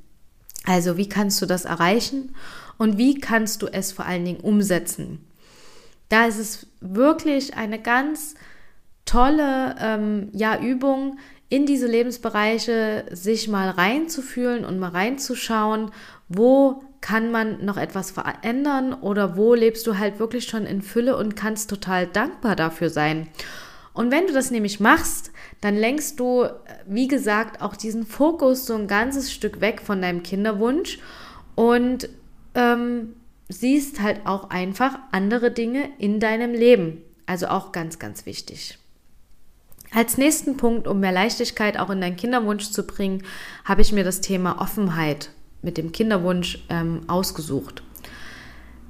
Also 0.63 0.95
wie 0.97 1.09
kannst 1.09 1.41
du 1.41 1.47
das 1.47 1.65
erreichen 1.65 2.35
und 2.77 2.97
wie 2.97 3.19
kannst 3.19 3.61
du 3.61 3.67
es 3.67 3.91
vor 3.91 4.05
allen 4.05 4.25
Dingen 4.25 4.39
umsetzen? 4.39 5.25
Da 6.09 6.25
ist 6.25 6.37
es 6.37 6.67
wirklich 6.79 7.55
eine 7.55 7.79
ganz 7.79 8.35
tolle 9.05 9.75
ähm, 9.79 10.29
ja, 10.33 10.59
Übung, 10.59 11.17
in 11.49 11.65
diese 11.65 11.87
Lebensbereiche 11.87 13.05
sich 13.11 13.47
mal 13.47 13.69
reinzufühlen 13.69 14.65
und 14.65 14.79
mal 14.79 14.89
reinzuschauen, 14.89 15.91
wo 16.27 16.83
kann 16.99 17.31
man 17.31 17.63
noch 17.63 17.77
etwas 17.77 18.11
verändern 18.11 18.93
oder 18.93 19.37
wo 19.37 19.53
lebst 19.53 19.87
du 19.87 19.97
halt 19.97 20.19
wirklich 20.19 20.45
schon 20.45 20.65
in 20.65 20.81
Fülle 20.81 21.15
und 21.15 21.35
kannst 21.35 21.69
total 21.69 22.05
dankbar 22.07 22.55
dafür 22.55 22.89
sein. 22.89 23.29
Und 23.93 24.11
wenn 24.11 24.27
du 24.27 24.33
das 24.33 24.51
nämlich 24.51 24.79
machst, 24.79 25.31
dann 25.61 25.75
lenkst 25.75 26.19
du, 26.19 26.47
wie 26.85 27.07
gesagt, 27.07 27.61
auch 27.61 27.75
diesen 27.75 28.05
Fokus 28.05 28.65
so 28.65 28.75
ein 28.75 28.87
ganzes 28.87 29.31
Stück 29.31 29.61
weg 29.61 29.81
von 29.81 30.01
deinem 30.01 30.23
Kinderwunsch 30.23 30.99
und 31.55 32.09
ähm, 32.57 33.13
siehst 33.47 34.01
halt 34.01 34.25
auch 34.25 34.49
einfach 34.49 34.99
andere 35.13 35.51
Dinge 35.51 35.89
in 35.97 36.19
deinem 36.19 36.51
Leben. 36.51 37.01
Also 37.25 37.47
auch 37.47 37.71
ganz, 37.71 37.99
ganz 37.99 38.25
wichtig. 38.25 38.77
Als 39.93 40.17
nächsten 40.17 40.57
Punkt, 40.57 40.87
um 40.87 40.99
mehr 40.99 41.13
Leichtigkeit 41.13 41.79
auch 41.79 41.89
in 41.89 42.01
deinen 42.01 42.17
Kinderwunsch 42.17 42.71
zu 42.71 42.85
bringen, 42.85 43.23
habe 43.63 43.81
ich 43.81 43.93
mir 43.93 44.03
das 44.03 44.19
Thema 44.19 44.61
Offenheit 44.61 45.29
mit 45.61 45.77
dem 45.77 45.93
Kinderwunsch 45.93 46.65
ähm, 46.69 47.01
ausgesucht. 47.07 47.83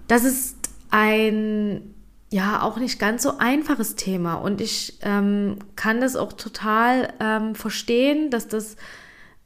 Das 0.08 0.24
ist 0.24 0.56
ein 0.90 1.94
ja 2.30 2.62
auch 2.62 2.78
nicht 2.78 3.00
ganz 3.00 3.24
so 3.24 3.38
einfaches 3.38 3.96
Thema 3.96 4.36
und 4.36 4.60
ich 4.60 5.00
ähm, 5.02 5.60
kann 5.76 6.02
das 6.02 6.16
auch 6.16 6.34
total 6.34 7.14
ähm, 7.22 7.56
verstehen, 7.56 8.30
dass 8.32 8.48
das 8.48 8.76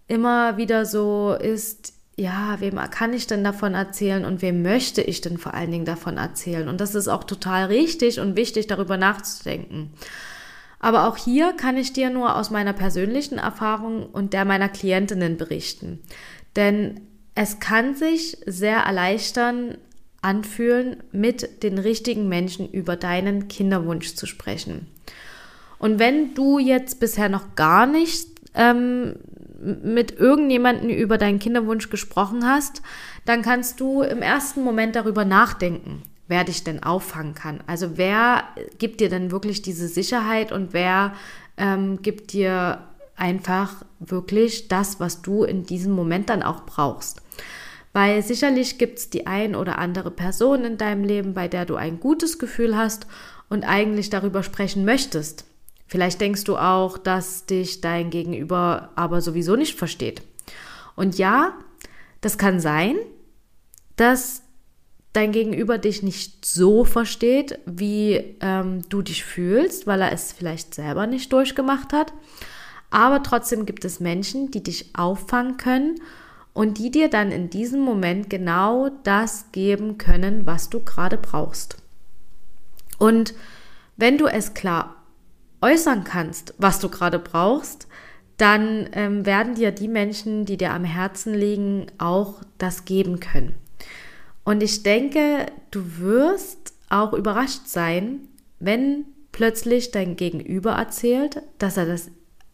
immer 0.08 0.58
wieder 0.58 0.86
so 0.86 1.36
ist, 1.40 1.94
ja, 2.22 2.58
wem 2.60 2.76
kann 2.92 3.14
ich 3.14 3.26
denn 3.26 3.44
davon 3.44 3.74
erzählen 3.74 4.26
und 4.26 4.44
wem 4.44 4.62
möchte 4.62 5.02
ich 5.02 5.22
denn 5.22 5.40
vor 5.40 5.56
allen 5.56 5.72
Dingen 5.72 5.86
davon 5.86 6.18
erzählen? 6.18 6.70
Und 6.70 6.80
das 6.80 6.94
ist 6.94 7.08
auch 7.08 7.24
total 7.24 7.66
richtig 7.66 8.20
und 8.20 8.36
wichtig, 8.36 8.68
darüber 8.68 8.96
nachzudenken. 8.96 9.92
Aber 10.80 11.08
auch 11.08 11.18
hier 11.18 11.54
kann 11.54 11.78
ich 11.78 11.94
dir 11.94 12.12
nur 12.12 12.36
aus 12.36 12.52
meiner 12.52 12.74
persönlichen 12.74 13.40
Erfahrung 13.40 14.06
und 14.06 14.34
der 14.34 14.46
meiner 14.46 14.70
Klientinnen 14.70 15.38
berichten. 15.38 16.00
Denn 16.56 17.02
es 17.34 17.60
kann 17.60 17.96
sich 17.96 18.38
sehr 18.46 18.78
erleichtern, 18.78 19.78
anfühlen, 20.22 20.98
mit 21.12 21.64
den 21.64 21.80
richtigen 21.80 22.30
Menschen 22.30 22.70
über 22.70 22.98
deinen 22.98 23.48
Kinderwunsch 23.48 24.14
zu 24.14 24.28
sprechen. 24.28 24.86
Und 25.80 25.98
wenn 25.98 26.36
du 26.36 26.60
jetzt 26.60 27.00
bisher 27.00 27.30
noch 27.30 27.56
gar 27.56 27.88
nicht 27.88 28.28
ähm, 28.54 29.16
mit 29.62 30.20
irgendjemandem 30.20 30.90
über 30.90 31.18
deinen 31.18 31.40
Kinderwunsch 31.40 31.90
gesprochen 31.90 32.46
hast, 32.46 32.82
dann 33.26 33.42
kannst 33.42 33.80
du 33.80 34.02
im 34.02 34.22
ersten 34.22 34.64
Moment 34.64 34.96
darüber 34.96 35.26
nachdenken, 35.26 36.04
wer 36.28 36.44
dich 36.44 36.64
denn 36.64 36.84
auffangen 36.84 37.36
kann. 37.36 37.62
Also 37.68 37.98
wer 37.98 38.44
gibt 38.80 39.02
dir 39.02 39.10
denn 39.10 39.32
wirklich 39.32 39.62
diese 39.62 39.88
Sicherheit 39.88 40.52
und 40.52 40.74
wer 40.74 41.14
ähm, 41.58 42.02
gibt 42.02 42.34
dir 42.34 42.80
einfach 43.16 43.84
wirklich 44.00 44.68
das, 44.68 45.00
was 45.00 45.22
du 45.22 45.44
in 45.44 45.66
diesem 45.66 45.94
Moment 45.94 46.30
dann 46.30 46.42
auch 46.42 46.66
brauchst. 46.66 47.22
Weil 47.94 48.24
sicherlich 48.24 48.78
gibt 48.78 49.00
es 49.00 49.10
die 49.10 49.28
ein 49.28 49.56
oder 49.56 49.78
andere 49.78 50.12
Person 50.12 50.64
in 50.64 50.78
deinem 50.78 51.04
Leben, 51.04 51.34
bei 51.34 51.48
der 51.48 51.66
du 51.66 51.76
ein 51.76 52.00
gutes 52.00 52.40
Gefühl 52.40 52.78
hast 52.78 53.06
und 53.50 53.64
eigentlich 53.64 54.10
darüber 54.10 54.44
sprechen 54.44 54.86
möchtest. 54.86 55.46
Vielleicht 55.92 56.22
denkst 56.22 56.46
du 56.46 56.56
auch, 56.56 56.98
dass 56.98 57.48
dich 57.48 57.82
dein 57.82 58.12
Gegenüber 58.12 58.92
aber 58.96 59.20
sowieso 59.20 59.58
nicht 59.58 59.78
versteht. 59.78 60.22
Und 60.96 61.18
ja, 61.18 61.54
das 62.22 62.38
kann 62.38 62.62
sein, 62.62 62.96
dass 63.98 64.42
dein 65.12 65.34
Gegenüber 65.34 65.78
dich 65.78 66.02
nicht 66.02 66.46
so 66.46 66.86
versteht, 66.86 67.60
wie 67.66 68.38
ähm, 68.40 68.84
du 68.88 69.02
dich 69.02 69.26
fühlst, 69.26 69.86
weil 69.86 70.00
er 70.00 70.14
es 70.14 70.32
vielleicht 70.32 70.74
selber 70.76 71.08
nicht 71.08 71.34
durchgemacht 71.34 71.92
hat. 71.92 72.14
Aber 72.90 73.22
trotzdem 73.22 73.66
gibt 73.66 73.84
es 73.84 74.00
Menschen, 74.00 74.50
die 74.50 74.64
dich 74.64 74.96
auffangen 74.96 75.58
können 75.58 76.00
und 76.54 76.78
die 76.78 76.92
dir 76.92 77.10
dann 77.10 77.34
in 77.34 77.50
diesem 77.50 77.82
Moment 77.82 78.30
genau 78.30 78.88
das 79.04 79.52
geben 79.52 79.98
können, 79.98 80.46
was 80.46 80.70
du 80.70 80.80
gerade 80.80 81.18
brauchst. 81.18 81.76
Und 82.98 83.34
wenn 83.98 84.18
du 84.18 84.28
es 84.28 84.54
klar 84.54 85.01
äußern 85.62 86.04
kannst, 86.04 86.54
was 86.58 86.80
du 86.80 86.90
gerade 86.90 87.20
brauchst, 87.20 87.88
dann 88.38 88.90
ähm, 88.94 89.26
werden 89.26 89.56
dir 89.56 89.72
die 89.72 89.88
Menschen, 89.88 90.46
die 90.46 90.58
dir 90.58 90.74
am 90.74 90.84
Herzen 90.84 91.34
liegen, 91.34 91.88
auch 92.00 92.42
das 92.58 92.86
geben 92.86 93.20
können. 93.20 93.56
Und 94.44 94.64
ich 94.64 94.84
denke, 94.84 95.46
du 95.70 96.00
wirst 96.00 96.74
auch 96.90 97.14
überrascht 97.14 97.68
sein, 97.68 98.28
wenn 98.60 99.06
plötzlich 99.32 99.92
dein 99.92 100.16
Gegenüber 100.16 100.72
erzählt, 100.72 101.42
dass 101.60 101.78
er 101.78 101.86
das, 101.86 102.10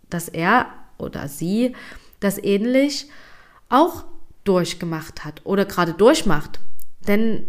dass 0.09 0.27
er 0.27 0.67
oder 0.97 1.27
sie 1.27 1.73
das 2.19 2.37
ähnlich 2.43 3.07
auch 3.69 4.05
durchgemacht 4.43 5.25
hat 5.25 5.41
oder 5.45 5.65
gerade 5.65 5.93
durchmacht. 5.93 6.59
Denn 7.07 7.47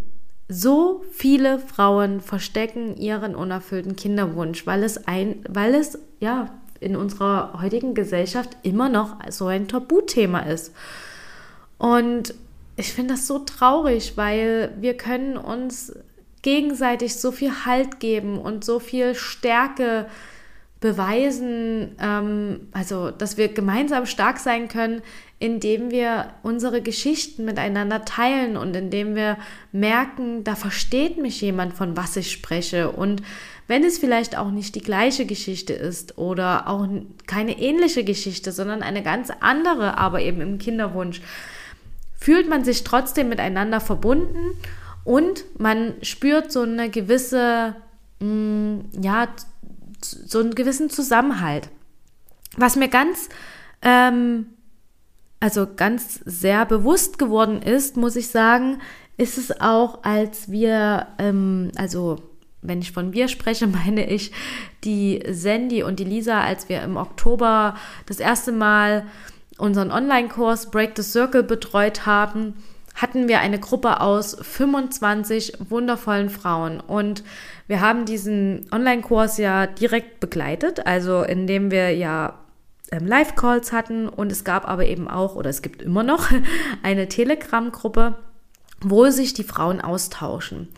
so 0.48 1.04
viele 1.12 1.58
Frauen 1.58 2.20
verstecken 2.20 2.96
ihren 2.96 3.34
unerfüllten 3.34 3.96
Kinderwunsch, 3.96 4.66
weil 4.66 4.82
es 4.82 5.06
ein, 5.06 5.44
weil 5.48 5.74
es 5.74 5.98
ja 6.20 6.48
in 6.80 6.96
unserer 6.96 7.60
heutigen 7.60 7.94
Gesellschaft 7.94 8.56
immer 8.62 8.88
noch 8.88 9.16
so 9.30 9.46
ein 9.46 9.68
Tabuthema 9.68 10.40
ist. 10.40 10.72
Und 11.76 12.34
ich 12.76 12.92
finde 12.92 13.14
das 13.14 13.26
so 13.26 13.40
traurig, 13.40 14.16
weil 14.16 14.72
wir 14.80 14.96
können 14.96 15.36
uns 15.36 15.92
gegenseitig 16.42 17.16
so 17.16 17.32
viel 17.32 17.66
Halt 17.66 18.00
geben 18.00 18.38
und 18.38 18.64
so 18.64 18.78
viel 18.78 19.14
Stärke 19.14 20.06
beweisen, 20.80 21.96
ähm, 22.00 22.68
also 22.72 23.10
dass 23.10 23.36
wir 23.36 23.48
gemeinsam 23.48 24.06
stark 24.06 24.38
sein 24.38 24.68
können, 24.68 25.02
indem 25.40 25.90
wir 25.90 26.32
unsere 26.42 26.82
Geschichten 26.82 27.44
miteinander 27.44 28.04
teilen 28.04 28.56
und 28.56 28.74
indem 28.74 29.14
wir 29.14 29.36
merken, 29.70 30.42
da 30.42 30.56
versteht 30.56 31.18
mich 31.18 31.40
jemand, 31.40 31.74
von 31.74 31.96
was 31.96 32.16
ich 32.16 32.32
spreche. 32.32 32.90
Und 32.90 33.22
wenn 33.68 33.84
es 33.84 33.98
vielleicht 33.98 34.36
auch 34.36 34.50
nicht 34.50 34.74
die 34.74 34.80
gleiche 34.80 35.26
Geschichte 35.26 35.74
ist 35.74 36.18
oder 36.18 36.68
auch 36.68 36.88
keine 37.26 37.58
ähnliche 37.58 38.02
Geschichte, 38.02 38.50
sondern 38.50 38.82
eine 38.82 39.02
ganz 39.02 39.30
andere, 39.40 39.96
aber 39.96 40.20
eben 40.22 40.40
im 40.40 40.58
Kinderwunsch, 40.58 41.20
fühlt 42.18 42.48
man 42.48 42.64
sich 42.64 42.82
trotzdem 42.82 43.28
miteinander 43.28 43.80
verbunden 43.80 44.56
und 45.04 45.44
man 45.58 45.94
spürt 46.02 46.50
so 46.50 46.62
eine 46.62 46.90
gewisse, 46.90 47.76
mh, 48.18 48.26
mm, 48.26 48.90
ja, 49.02 49.28
so 50.02 50.40
einen 50.40 50.54
gewissen 50.54 50.90
Zusammenhalt. 50.90 51.68
Was 52.56 52.76
mir 52.76 52.88
ganz, 52.88 53.28
ähm, 53.82 54.46
also 55.40 55.66
ganz 55.74 56.20
sehr 56.24 56.66
bewusst 56.66 57.18
geworden 57.18 57.62
ist, 57.62 57.96
muss 57.96 58.16
ich 58.16 58.28
sagen, 58.28 58.80
ist 59.16 59.38
es 59.38 59.60
auch, 59.60 60.04
als 60.04 60.50
wir, 60.50 61.08
ähm, 61.18 61.70
also 61.76 62.16
wenn 62.62 62.80
ich 62.80 62.92
von 62.92 63.12
wir 63.12 63.28
spreche, 63.28 63.66
meine 63.68 64.08
ich 64.08 64.32
die 64.84 65.22
Sandy 65.28 65.82
und 65.82 65.98
die 65.98 66.04
Lisa, 66.04 66.40
als 66.40 66.68
wir 66.68 66.82
im 66.82 66.96
Oktober 66.96 67.76
das 68.06 68.20
erste 68.20 68.52
Mal 68.52 69.06
unseren 69.58 69.90
Online-Kurs 69.90 70.70
Break 70.70 70.92
the 70.96 71.02
Circle 71.02 71.42
betreut 71.42 72.06
haben, 72.06 72.54
hatten 72.94 73.28
wir 73.28 73.40
eine 73.40 73.60
Gruppe 73.60 74.00
aus 74.00 74.36
25 74.40 75.54
wundervollen 75.68 76.30
Frauen. 76.30 76.80
Und 76.80 77.22
wir 77.68 77.80
haben 77.80 78.06
diesen 78.06 78.66
Online-Kurs 78.72 79.38
ja 79.38 79.66
direkt 79.66 80.20
begleitet, 80.20 80.86
also 80.86 81.22
indem 81.22 81.70
wir 81.70 81.94
ja 81.94 82.38
ähm, 82.90 83.06
Live-Calls 83.06 83.72
hatten 83.72 84.08
und 84.08 84.32
es 84.32 84.44
gab 84.44 84.68
aber 84.68 84.86
eben 84.86 85.08
auch, 85.08 85.34
oder 85.34 85.50
es 85.50 85.62
gibt 85.62 85.82
immer 85.82 86.02
noch, 86.02 86.30
eine 86.82 87.08
Telegram-Gruppe, 87.08 88.16
wo 88.80 89.08
sich 89.10 89.34
die 89.34 89.44
Frauen 89.44 89.80
austauschen. 89.80 90.68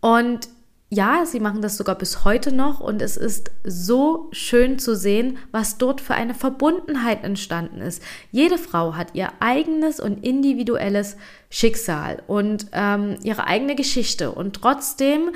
Und 0.00 0.48
ja, 0.94 1.24
sie 1.24 1.40
machen 1.40 1.62
das 1.62 1.78
sogar 1.78 1.94
bis 1.94 2.26
heute 2.26 2.54
noch 2.54 2.80
und 2.80 3.00
es 3.00 3.16
ist 3.16 3.50
so 3.64 4.28
schön 4.30 4.78
zu 4.78 4.94
sehen, 4.94 5.38
was 5.50 5.78
dort 5.78 6.02
für 6.02 6.12
eine 6.12 6.34
Verbundenheit 6.34 7.24
entstanden 7.24 7.80
ist. 7.80 8.02
Jede 8.30 8.58
Frau 8.58 8.94
hat 8.94 9.14
ihr 9.14 9.32
eigenes 9.40 10.00
und 10.00 10.22
individuelles 10.22 11.16
Schicksal 11.48 12.22
und 12.26 12.66
ähm, 12.72 13.16
ihre 13.22 13.46
eigene 13.46 13.74
Geschichte 13.74 14.32
und 14.32 14.52
trotzdem 14.54 15.30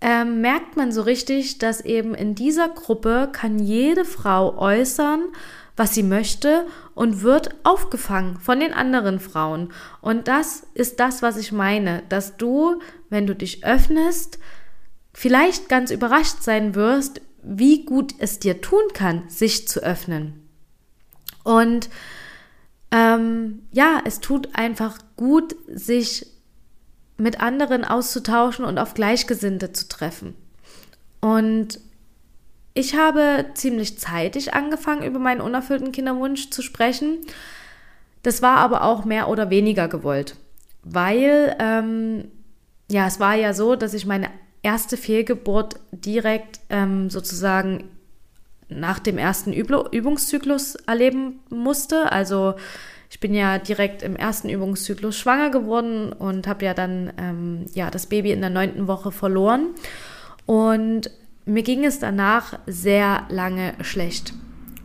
ähm, 0.00 0.40
merkt 0.40 0.76
man 0.76 0.92
so 0.92 1.02
richtig, 1.02 1.58
dass 1.58 1.80
eben 1.80 2.14
in 2.14 2.34
dieser 2.34 2.68
Gruppe 2.68 3.28
kann 3.32 3.58
jede 3.58 4.04
Frau 4.04 4.56
äußern, 4.56 5.24
was 5.76 5.94
sie 5.94 6.02
möchte 6.02 6.66
und 6.94 7.22
wird 7.22 7.54
aufgefangen 7.64 8.38
von 8.38 8.60
den 8.60 8.72
anderen 8.72 9.20
Frauen. 9.20 9.72
Und 10.00 10.28
das 10.28 10.66
ist 10.74 11.00
das, 11.00 11.22
was 11.22 11.36
ich 11.36 11.52
meine, 11.52 12.02
dass 12.08 12.36
du, 12.36 12.80
wenn 13.08 13.26
du 13.26 13.34
dich 13.34 13.64
öffnest, 13.64 14.38
vielleicht 15.12 15.68
ganz 15.68 15.90
überrascht 15.90 16.42
sein 16.42 16.74
wirst, 16.74 17.20
wie 17.42 17.84
gut 17.84 18.14
es 18.18 18.38
dir 18.38 18.60
tun 18.60 18.82
kann, 18.92 19.28
sich 19.28 19.68
zu 19.68 19.80
öffnen. 19.80 20.48
Und 21.44 21.88
ähm, 22.90 23.62
ja, 23.70 24.02
es 24.04 24.20
tut 24.20 24.54
einfach 24.54 24.98
gut, 25.16 25.54
sich 25.68 26.26
mit 27.20 27.40
anderen 27.40 27.84
auszutauschen 27.84 28.64
und 28.64 28.78
auf 28.78 28.94
Gleichgesinnte 28.94 29.72
zu 29.72 29.88
treffen. 29.88 30.34
Und 31.20 31.80
ich 32.74 32.96
habe 32.96 33.46
ziemlich 33.54 33.98
zeitig 33.98 34.54
angefangen, 34.54 35.02
über 35.02 35.18
meinen 35.18 35.40
unerfüllten 35.40 35.92
Kinderwunsch 35.92 36.50
zu 36.50 36.62
sprechen. 36.62 37.18
Das 38.22 38.42
war 38.42 38.58
aber 38.58 38.84
auch 38.84 39.04
mehr 39.04 39.28
oder 39.28 39.50
weniger 39.50 39.88
gewollt, 39.88 40.36
weil 40.82 41.56
ähm, 41.58 42.28
ja, 42.90 43.06
es 43.06 43.20
war 43.20 43.34
ja 43.34 43.54
so, 43.54 43.76
dass 43.76 43.94
ich 43.94 44.06
meine 44.06 44.30
erste 44.62 44.96
Fehlgeburt 44.96 45.76
direkt 45.90 46.60
ähm, 46.68 47.10
sozusagen 47.10 47.90
nach 48.68 48.98
dem 48.98 49.18
ersten 49.18 49.52
Übungszyklus 49.52 50.76
erleben 50.76 51.40
musste. 51.50 52.12
Also 52.12 52.54
ich 53.10 53.18
bin 53.18 53.34
ja 53.34 53.58
direkt 53.58 54.02
im 54.02 54.14
ersten 54.14 54.48
Übungszyklus 54.48 55.18
schwanger 55.18 55.50
geworden 55.50 56.12
und 56.12 56.46
habe 56.46 56.64
ja 56.64 56.74
dann 56.74 57.12
ähm, 57.18 57.66
ja 57.74 57.90
das 57.90 58.06
Baby 58.06 58.30
in 58.30 58.40
der 58.40 58.50
neunten 58.50 58.86
Woche 58.86 59.10
verloren. 59.10 59.66
Und 60.46 61.10
mir 61.44 61.64
ging 61.64 61.84
es 61.84 61.98
danach 61.98 62.58
sehr 62.66 63.26
lange 63.28 63.74
schlecht. 63.80 64.32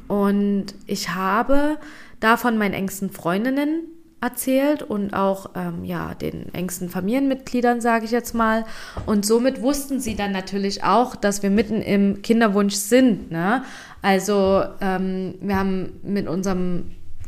Und 0.07 0.73
ich 0.87 1.09
habe 1.09 1.77
davon 2.19 2.57
meinen 2.57 2.73
engsten 2.73 3.11
Freundinnen 3.11 3.83
erzählt 4.21 4.81
und 4.81 5.13
auch 5.13 5.51
ähm, 5.55 5.83
ja 5.83 6.15
den 6.15 6.51
engsten 6.53 6.89
Familienmitgliedern 6.89 7.79
sage 7.79 8.05
ich 8.05 8.11
jetzt 8.11 8.33
mal 8.33 8.65
und 9.05 9.23
somit 9.25 9.61
wussten 9.61 9.99
sie 9.99 10.15
dann 10.15 10.31
natürlich 10.31 10.83
auch, 10.83 11.15
dass 11.15 11.43
wir 11.43 11.51
mitten 11.51 11.81
im 11.81 12.23
Kinderwunsch 12.23 12.73
sind. 12.73 13.29
Ne? 13.29 13.63
Also 14.01 14.63
ähm, 14.81 15.35
wir 15.41 15.57
haben 15.57 15.99
mit 16.01 16.27
unserem 16.27 16.85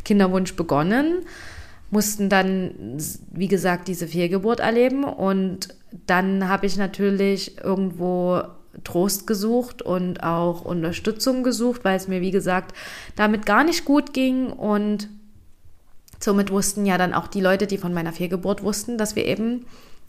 Kinderwunsch 0.08 0.56
begonnen, 0.56 1.26
mussten 1.91 2.30
dann 2.30 2.98
wie 3.32 3.48
gesagt 3.48 3.88
diese 3.88 4.08
Fehlgeburt 4.08 4.60
erleben 4.60 5.04
und 5.04 5.70
dann 6.06 6.50
habe 6.50 6.65
ich 6.65 6.78
natürlich 6.78 7.63
irgendwo 7.63 8.41
Trost 8.84 9.28
gesucht 9.28 9.82
und 9.82 10.24
auch 10.24 10.62
Unterstützung 10.62 11.43
gesucht, 11.43 11.84
weil 11.84 11.96
es 11.96 12.08
mir 12.08 12.22
wie 12.22 12.32
gesagt 12.32 12.76
damit 13.15 13.46
gar 13.46 13.63
nicht 13.63 13.86
gut 13.86 14.13
ging 14.13 14.48
und 14.48 15.10
Somit 16.20 16.52
wussten 16.52 16.86
ja 16.86 16.98
dann 16.98 17.13
auch 17.13 17.28
die 17.28 17.41
Leute, 17.41 17.67
die 17.67 17.78
von 17.78 17.93
meiner 17.93 18.12
Fehlgeburt 18.12 18.63
wussten, 18.63 18.98
dass 18.98 19.15
wir 19.15 19.26
eben 19.26 19.65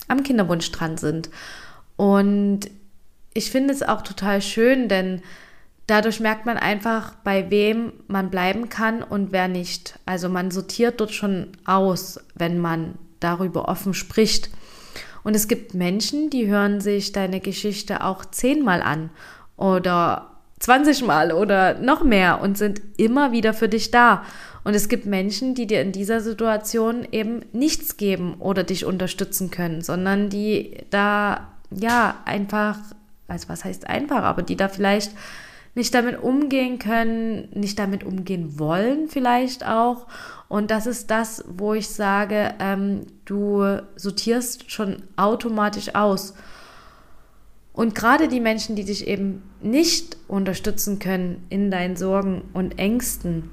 am 0.08 0.22
Kinderwunsch 0.22 0.70
dran 0.72 0.96
sind. 0.96 1.28
Und 1.96 2.60
ich 3.34 3.50
finde 3.50 3.74
es 3.74 3.82
auch 3.82 4.02
total 4.02 4.40
schön, 4.40 4.88
denn 4.88 5.22
dadurch 5.88 6.20
merkt 6.20 6.46
man 6.46 6.58
einfach, 6.58 7.14
bei 7.24 7.50
wem 7.50 7.92
man 8.06 8.30
bleiben 8.30 8.68
kann 8.68 9.02
und 9.02 9.32
wer 9.32 9.48
nicht. 9.48 9.98
Also 10.06 10.28
man 10.28 10.52
sortiert 10.52 11.00
dort 11.00 11.12
schon 11.12 11.48
aus, 11.64 12.20
wenn 12.36 12.58
man 12.58 12.94
darüber 13.18 13.68
offen 13.68 13.94
spricht. 13.94 14.50
Und 15.24 15.34
es 15.34 15.48
gibt 15.48 15.74
Menschen, 15.74 16.30
die 16.30 16.46
hören 16.46 16.80
sich 16.80 17.12
deine 17.12 17.40
Geschichte 17.40 18.04
auch 18.04 18.24
zehnmal 18.24 18.82
an 18.82 19.10
oder 19.56 20.30
20 20.60 21.04
Mal 21.04 21.32
oder 21.32 21.74
noch 21.74 22.04
mehr 22.04 22.40
und 22.40 22.58
sind 22.58 22.80
immer 22.96 23.32
wieder 23.32 23.54
für 23.54 23.68
dich 23.68 23.90
da. 23.90 24.24
Und 24.64 24.74
es 24.74 24.88
gibt 24.88 25.06
Menschen, 25.06 25.54
die 25.54 25.66
dir 25.66 25.80
in 25.80 25.92
dieser 25.92 26.20
Situation 26.20 27.06
eben 27.10 27.40
nichts 27.52 27.96
geben 27.96 28.34
oder 28.38 28.62
dich 28.62 28.84
unterstützen 28.84 29.50
können, 29.50 29.80
sondern 29.80 30.28
die 30.28 30.76
da 30.90 31.48
ja 31.70 32.16
einfach, 32.26 32.76
also 33.26 33.48
was 33.48 33.64
heißt 33.64 33.88
einfach, 33.88 34.22
aber 34.22 34.42
die 34.42 34.56
da 34.56 34.68
vielleicht 34.68 35.12
nicht 35.78 35.94
damit 35.94 36.20
umgehen 36.20 36.80
können, 36.80 37.48
nicht 37.54 37.78
damit 37.78 38.02
umgehen 38.02 38.58
wollen 38.58 39.08
vielleicht 39.08 39.64
auch. 39.64 40.08
Und 40.48 40.72
das 40.72 40.86
ist 40.86 41.08
das, 41.10 41.44
wo 41.48 41.72
ich 41.72 41.88
sage, 41.88 42.52
ähm, 42.58 43.06
du 43.24 43.80
sortierst 43.94 44.72
schon 44.72 45.04
automatisch 45.16 45.94
aus. 45.94 46.34
Und 47.72 47.94
gerade 47.94 48.26
die 48.26 48.40
Menschen, 48.40 48.74
die 48.74 48.84
dich 48.84 49.06
eben 49.06 49.44
nicht 49.62 50.16
unterstützen 50.26 50.98
können 50.98 51.46
in 51.48 51.70
deinen 51.70 51.94
Sorgen 51.94 52.42
und 52.54 52.76
Ängsten, 52.80 53.50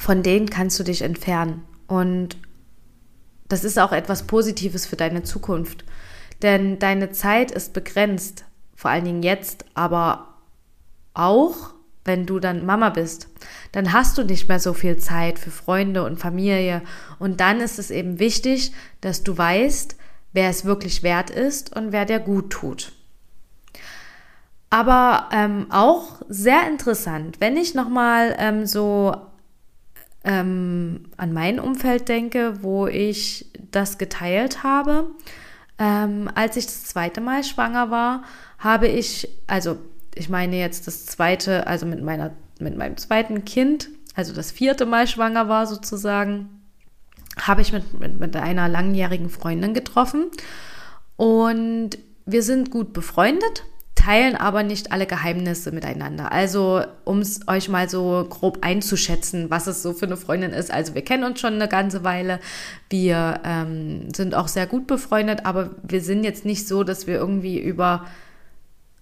von 0.00 0.24
denen 0.24 0.50
kannst 0.50 0.80
du 0.80 0.82
dich 0.82 1.02
entfernen. 1.02 1.62
Und 1.86 2.36
das 3.46 3.62
ist 3.62 3.78
auch 3.78 3.92
etwas 3.92 4.24
Positives 4.24 4.86
für 4.86 4.96
deine 4.96 5.22
Zukunft. 5.22 5.84
Denn 6.42 6.80
deine 6.80 7.12
Zeit 7.12 7.52
ist 7.52 7.74
begrenzt, 7.74 8.44
vor 8.74 8.90
allen 8.90 9.04
Dingen 9.04 9.22
jetzt, 9.22 9.66
aber 9.74 10.31
auch 11.14 11.74
wenn 12.04 12.26
du 12.26 12.40
dann 12.40 12.66
Mama 12.66 12.90
bist, 12.90 13.28
dann 13.70 13.92
hast 13.92 14.18
du 14.18 14.24
nicht 14.24 14.48
mehr 14.48 14.58
so 14.58 14.72
viel 14.72 14.96
Zeit 14.96 15.38
für 15.38 15.50
Freunde 15.50 16.04
und 16.04 16.18
Familie. 16.18 16.82
Und 17.18 17.40
dann 17.40 17.60
ist 17.60 17.78
es 17.78 17.90
eben 17.90 18.18
wichtig, 18.18 18.72
dass 19.00 19.22
du 19.22 19.36
weißt, 19.38 19.96
wer 20.32 20.50
es 20.50 20.64
wirklich 20.64 21.02
wert 21.02 21.30
ist 21.30 21.74
und 21.76 21.92
wer 21.92 22.04
dir 22.04 22.18
gut 22.18 22.50
tut. 22.50 22.92
Aber 24.68 25.28
ähm, 25.32 25.66
auch 25.70 26.22
sehr 26.28 26.66
interessant, 26.66 27.40
wenn 27.40 27.56
ich 27.56 27.74
nochmal 27.74 28.34
ähm, 28.38 28.66
so 28.66 29.14
ähm, 30.24 31.10
an 31.16 31.32
mein 31.32 31.60
Umfeld 31.60 32.08
denke, 32.08 32.62
wo 32.62 32.86
ich 32.86 33.50
das 33.70 33.98
geteilt 33.98 34.62
habe. 34.62 35.10
Ähm, 35.78 36.30
als 36.34 36.56
ich 36.56 36.66
das 36.66 36.84
zweite 36.84 37.20
Mal 37.20 37.44
schwanger 37.44 37.90
war, 37.90 38.22
habe 38.58 38.88
ich, 38.88 39.28
also 39.46 39.78
ich 40.14 40.28
meine 40.28 40.56
jetzt 40.56 40.86
das 40.86 41.06
zweite, 41.06 41.66
also 41.66 41.86
mit 41.86 42.02
meiner, 42.02 42.32
mit 42.58 42.76
meinem 42.76 42.96
zweiten 42.96 43.44
Kind, 43.44 43.88
also 44.14 44.34
das 44.34 44.50
vierte 44.50 44.86
Mal 44.86 45.06
schwanger 45.06 45.48
war 45.48 45.66
sozusagen, 45.66 46.48
habe 47.40 47.62
ich 47.62 47.72
mit, 47.72 47.98
mit, 47.98 48.20
mit 48.20 48.36
einer 48.36 48.68
langjährigen 48.68 49.30
Freundin 49.30 49.74
getroffen 49.74 50.30
und 51.16 51.90
wir 52.26 52.42
sind 52.42 52.70
gut 52.70 52.92
befreundet 52.92 53.64
teilen 54.04 54.36
aber 54.36 54.62
nicht 54.62 54.90
alle 54.90 55.06
Geheimnisse 55.06 55.70
miteinander. 55.70 56.32
Also, 56.32 56.82
um 57.04 57.20
es 57.20 57.46
euch 57.46 57.68
mal 57.68 57.88
so 57.88 58.26
grob 58.28 58.58
einzuschätzen, 58.62 59.50
was 59.50 59.66
es 59.66 59.82
so 59.82 59.92
für 59.92 60.06
eine 60.06 60.16
Freundin 60.16 60.52
ist. 60.52 60.72
Also, 60.72 60.94
wir 60.94 61.02
kennen 61.02 61.24
uns 61.24 61.40
schon 61.40 61.54
eine 61.54 61.68
ganze 61.68 62.02
Weile. 62.02 62.40
Wir 62.90 63.40
ähm, 63.44 64.12
sind 64.14 64.34
auch 64.34 64.48
sehr 64.48 64.66
gut 64.66 64.86
befreundet, 64.86 65.46
aber 65.46 65.70
wir 65.82 66.00
sind 66.00 66.24
jetzt 66.24 66.44
nicht 66.44 66.66
so, 66.66 66.84
dass 66.84 67.06
wir 67.06 67.16
irgendwie 67.16 67.60
über 67.60 68.06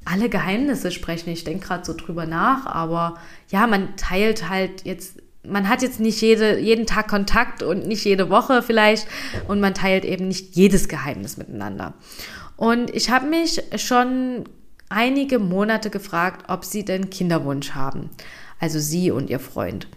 alle 0.04 0.28
Geheimnisse 0.28 0.90
sprechen. 0.90 1.30
Ich 1.30 1.44
denke 1.44 1.66
gerade 1.66 1.84
so 1.84 1.94
drüber 1.94 2.26
nach, 2.26 2.66
aber 2.66 3.18
ja, 3.48 3.66
man 3.66 3.96
teilt 3.96 4.48
halt 4.48 4.84
jetzt 4.84 5.20
man 5.42 5.68
hat 5.70 5.80
jetzt 5.80 6.00
nicht 6.00 6.20
jede, 6.20 6.58
jeden 6.58 6.86
Tag 6.86 7.08
Kontakt 7.08 7.62
und 7.62 7.86
nicht 7.86 8.04
jede 8.04 8.28
Woche 8.28 8.62
vielleicht 8.62 9.06
und 9.48 9.58
man 9.58 9.72
teilt 9.72 10.04
eben 10.04 10.28
nicht 10.28 10.54
jedes 10.54 10.88
Geheimnis 10.88 11.38
miteinander. 11.38 11.94
Und 12.56 12.94
ich 12.94 13.10
habe 13.10 13.26
mich 13.26 13.62
schon 13.76 14.44
einige 14.90 15.38
Monate 15.38 15.88
gefragt, 15.88 16.44
ob 16.48 16.64
sie 16.64 16.84
denn 16.84 17.08
Kinderwunsch 17.08 17.70
haben. 17.70 18.10
Also 18.58 18.78
sie 18.78 19.10
und 19.10 19.30
ihr 19.30 19.40
Freund. 19.40 19.88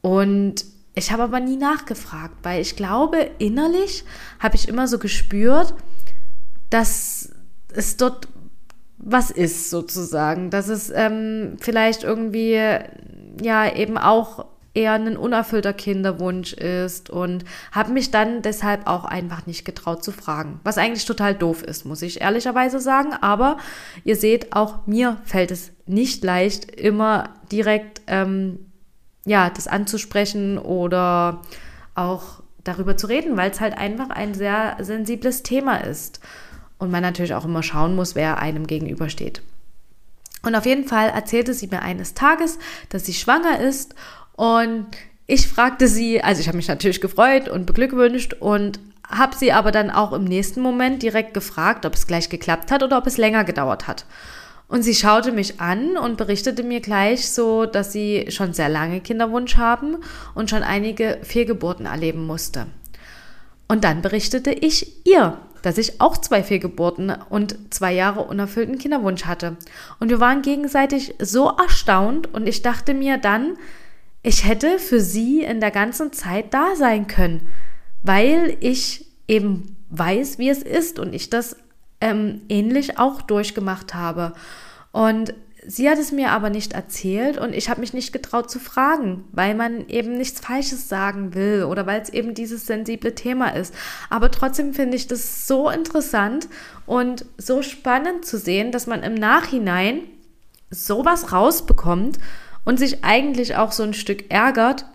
Und 0.00 0.64
ich 0.94 1.12
habe 1.12 1.24
aber 1.24 1.40
nie 1.40 1.56
nachgefragt, 1.56 2.36
weil 2.42 2.62
ich 2.62 2.76
glaube, 2.76 3.30
innerlich 3.38 4.04
habe 4.38 4.56
ich 4.56 4.68
immer 4.68 4.88
so 4.88 4.98
gespürt, 4.98 5.74
dass 6.70 7.30
es 7.74 7.96
dort 7.98 8.28
was 9.02 9.30
ist 9.30 9.68
sozusagen, 9.68 10.50
dass 10.50 10.68
es 10.68 10.90
ähm, 10.94 11.56
vielleicht 11.60 12.04
irgendwie 12.04 12.58
ja 13.42 13.74
eben 13.74 13.98
auch 13.98 14.46
eher 14.74 14.92
ein 14.92 15.16
unerfüllter 15.16 15.72
Kinderwunsch 15.72 16.54
ist 16.54 17.10
und 17.10 17.44
habe 17.72 17.92
mich 17.92 18.10
dann 18.10 18.40
deshalb 18.42 18.86
auch 18.86 19.04
einfach 19.04 19.46
nicht 19.46 19.64
getraut 19.64 20.02
zu 20.02 20.12
fragen. 20.12 20.60
Was 20.64 20.78
eigentlich 20.78 21.04
total 21.04 21.34
doof 21.34 21.62
ist, 21.62 21.84
muss 21.84 22.00
ich 22.00 22.22
ehrlicherweise 22.22 22.80
sagen. 22.80 23.12
Aber 23.20 23.58
ihr 24.04 24.16
seht, 24.16 24.54
auch 24.54 24.86
mir 24.86 25.18
fällt 25.24 25.50
es 25.50 25.72
nicht 25.86 26.24
leicht, 26.24 26.70
immer 26.70 27.34
direkt 27.50 28.00
ähm, 28.06 28.60
ja, 29.26 29.50
das 29.50 29.68
anzusprechen 29.68 30.58
oder 30.58 31.42
auch 31.94 32.42
darüber 32.64 32.96
zu 32.96 33.08
reden, 33.08 33.36
weil 33.36 33.50
es 33.50 33.60
halt 33.60 33.76
einfach 33.76 34.10
ein 34.10 34.34
sehr 34.34 34.76
sensibles 34.80 35.42
Thema 35.42 35.78
ist. 35.78 36.20
Und 36.82 36.90
man 36.90 37.02
natürlich 37.02 37.32
auch 37.32 37.44
immer 37.44 37.62
schauen 37.62 37.94
muss, 37.94 38.16
wer 38.16 38.38
einem 38.38 38.66
gegenübersteht. 38.66 39.40
Und 40.44 40.56
auf 40.56 40.66
jeden 40.66 40.82
Fall 40.82 41.10
erzählte 41.10 41.54
sie 41.54 41.68
mir 41.68 41.80
eines 41.80 42.14
Tages, 42.14 42.58
dass 42.88 43.06
sie 43.06 43.14
schwanger 43.14 43.60
ist 43.60 43.94
und 44.32 44.88
ich 45.28 45.46
fragte 45.46 45.86
sie, 45.86 46.20
also 46.24 46.40
ich 46.40 46.48
habe 46.48 46.56
mich 46.56 46.66
natürlich 46.66 47.00
gefreut 47.00 47.48
und 47.48 47.66
beglückwünscht 47.66 48.34
und 48.34 48.80
habe 49.08 49.36
sie 49.36 49.52
aber 49.52 49.70
dann 49.70 49.92
auch 49.92 50.12
im 50.12 50.24
nächsten 50.24 50.60
Moment 50.60 51.04
direkt 51.04 51.34
gefragt, 51.34 51.86
ob 51.86 51.94
es 51.94 52.08
gleich 52.08 52.28
geklappt 52.28 52.72
hat 52.72 52.82
oder 52.82 52.98
ob 52.98 53.06
es 53.06 53.16
länger 53.16 53.44
gedauert 53.44 53.86
hat. 53.86 54.04
Und 54.66 54.82
sie 54.82 54.96
schaute 54.96 55.30
mich 55.30 55.60
an 55.60 55.96
und 55.96 56.16
berichtete 56.16 56.64
mir 56.64 56.80
gleich 56.80 57.30
so, 57.30 57.64
dass 57.64 57.92
sie 57.92 58.26
schon 58.30 58.54
sehr 58.54 58.68
lange 58.68 59.00
Kinderwunsch 59.00 59.56
haben 59.56 59.98
und 60.34 60.50
schon 60.50 60.64
einige 60.64 61.20
Fehlgeburten 61.22 61.86
erleben 61.86 62.26
musste. 62.26 62.66
Und 63.68 63.84
dann 63.84 64.02
berichtete 64.02 64.50
ich 64.50 65.06
ihr, 65.06 65.38
dass 65.62 65.78
ich 65.78 66.00
auch 66.00 66.16
zwei 66.16 66.42
Fehlgeburten 66.42 67.12
und 67.30 67.56
zwei 67.72 67.92
Jahre 67.92 68.22
unerfüllten 68.22 68.78
Kinderwunsch 68.78 69.24
hatte. 69.24 69.56
Und 70.00 70.10
wir 70.10 70.20
waren 70.20 70.42
gegenseitig 70.42 71.14
so 71.20 71.48
erstaunt 71.48 72.32
und 72.34 72.46
ich 72.46 72.62
dachte 72.62 72.94
mir 72.94 73.18
dann, 73.18 73.56
ich 74.22 74.46
hätte 74.46 74.78
für 74.78 75.00
sie 75.00 75.42
in 75.42 75.60
der 75.60 75.70
ganzen 75.70 76.12
Zeit 76.12 76.54
da 76.54 76.76
sein 76.76 77.06
können, 77.06 77.48
weil 78.02 78.56
ich 78.60 79.06
eben 79.26 79.76
weiß, 79.90 80.38
wie 80.38 80.48
es 80.48 80.62
ist 80.62 80.98
und 80.98 81.14
ich 81.14 81.30
das 81.30 81.56
ähm, 82.00 82.42
ähnlich 82.48 82.98
auch 82.98 83.22
durchgemacht 83.22 83.94
habe. 83.94 84.34
Und 84.92 85.34
sie 85.66 85.88
hat 85.88 85.98
es 85.98 86.12
mir 86.12 86.30
aber 86.30 86.50
nicht 86.50 86.72
erzählt 86.72 87.38
und 87.38 87.54
ich 87.54 87.68
habe 87.68 87.80
mich 87.80 87.92
nicht 87.92 88.12
getraut 88.12 88.50
zu 88.50 88.58
fragen, 88.58 89.24
weil 89.32 89.54
man 89.54 89.88
eben 89.88 90.16
nichts 90.16 90.40
Falsches 90.40 90.88
sagen 90.88 91.34
will 91.34 91.64
oder 91.64 91.86
weil 91.86 92.00
es 92.00 92.08
eben 92.08 92.34
dieses 92.34 92.66
sensible 92.66 93.14
Thema 93.14 93.48
ist. 93.54 93.74
Aber 94.10 94.30
trotzdem 94.30 94.74
finde 94.74 94.96
ich 94.96 95.06
das 95.06 95.46
so 95.46 95.70
interessant 95.70 96.48
und 96.86 97.24
so 97.38 97.62
spannend 97.62 98.24
zu 98.24 98.38
sehen, 98.38 98.72
dass 98.72 98.86
man 98.86 99.02
im 99.02 99.14
Nachhinein 99.14 100.00
sowas 100.70 101.32
rausbekommt 101.32 102.18
und 102.64 102.78
sich 102.78 103.04
eigentlich 103.04 103.56
auch 103.56 103.72
so 103.72 103.82
ein 103.82 103.94
Stück 103.94 104.30
ärgert, 104.30 104.86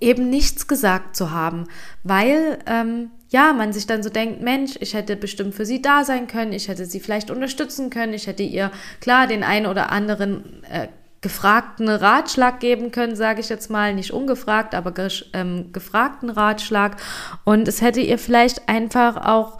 eben 0.00 0.30
nichts 0.30 0.66
gesagt 0.68 1.16
zu 1.16 1.30
haben, 1.30 1.66
weil 2.02 2.58
ähm, 2.66 3.10
ja, 3.30 3.52
man 3.52 3.72
sich 3.72 3.86
dann 3.86 4.02
so 4.02 4.10
denkt, 4.10 4.42
Mensch, 4.42 4.76
ich 4.80 4.94
hätte 4.94 5.16
bestimmt 5.16 5.54
für 5.54 5.64
sie 5.64 5.80
da 5.80 6.04
sein 6.04 6.26
können, 6.26 6.52
ich 6.52 6.68
hätte 6.68 6.84
sie 6.84 7.00
vielleicht 7.00 7.30
unterstützen 7.30 7.88
können, 7.88 8.12
ich 8.12 8.26
hätte 8.26 8.42
ihr 8.42 8.70
klar 9.00 9.26
den 9.26 9.44
einen 9.44 9.66
oder 9.66 9.90
anderen 9.90 10.62
äh, 10.64 10.88
gefragten 11.20 11.88
Ratschlag 11.88 12.60
geben 12.60 12.90
können, 12.90 13.14
sage 13.14 13.40
ich 13.40 13.48
jetzt 13.48 13.70
mal, 13.70 13.94
nicht 13.94 14.12
ungefragt, 14.12 14.74
aber 14.74 14.92
ähm, 15.32 15.72
gefragten 15.72 16.30
Ratschlag. 16.30 16.96
Und 17.44 17.68
es 17.68 17.82
hätte 17.82 18.00
ihr 18.00 18.18
vielleicht 18.18 18.68
einfach 18.68 19.26
auch 19.26 19.58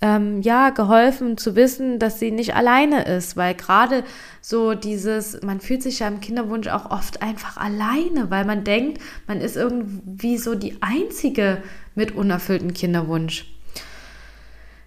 ähm, 0.00 0.42
ja, 0.42 0.70
geholfen 0.70 1.36
zu 1.36 1.56
wissen, 1.56 1.98
dass 1.98 2.20
sie 2.20 2.30
nicht 2.30 2.54
alleine 2.54 3.04
ist, 3.04 3.36
weil 3.36 3.54
gerade 3.54 4.04
so 4.40 4.74
dieses, 4.74 5.42
man 5.42 5.60
fühlt 5.60 5.82
sich 5.82 5.98
ja 5.98 6.08
im 6.08 6.20
Kinderwunsch 6.20 6.68
auch 6.68 6.90
oft 6.90 7.20
einfach 7.22 7.56
alleine, 7.56 8.30
weil 8.30 8.44
man 8.44 8.64
denkt, 8.64 9.00
man 9.26 9.40
ist 9.40 9.56
irgendwie 9.56 10.38
so 10.38 10.54
die 10.54 10.76
Einzige 10.80 11.62
mit 11.94 12.14
unerfülltem 12.14 12.72
Kinderwunsch. 12.74 13.52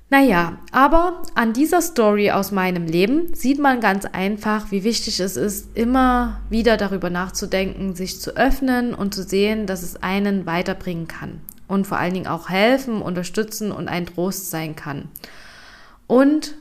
Naja, 0.10 0.58
aber 0.74 1.22
an 1.36 1.54
dieser 1.54 1.82
Story 1.82 2.32
aus 2.32 2.52
meinem 2.52 2.86
Leben 2.86 3.34
sieht 3.34 3.60
man 3.60 3.80
ganz 3.80 4.06
einfach, 4.06 4.70
wie 4.70 4.84
wichtig 4.84 5.22
es 5.22 5.38
ist, 5.38 5.78
immer 5.78 6.42
wieder 6.50 6.76
darüber 6.76 7.10
nachzudenken, 7.10 7.96
sich 7.96 8.20
zu 8.20 8.36
öffnen 8.36 8.94
und 8.94 9.14
zu 9.14 9.24
sehen, 9.24 9.68
dass 9.68 9.84
es 9.84 10.04
einen 10.04 10.46
weiterbringen 10.46 11.08
kann 11.08 11.40
und 11.72 11.88
vor 11.88 11.98
allen 11.98 12.14
Dingen 12.14 12.28
auch 12.28 12.50
helfen, 12.50 13.02
unterstützen 13.02 13.72
und 13.72 13.88
ein 13.88 14.06
Trost 14.06 14.52
sein 14.52 14.76
kann. 14.76 15.08
Und 16.06 16.56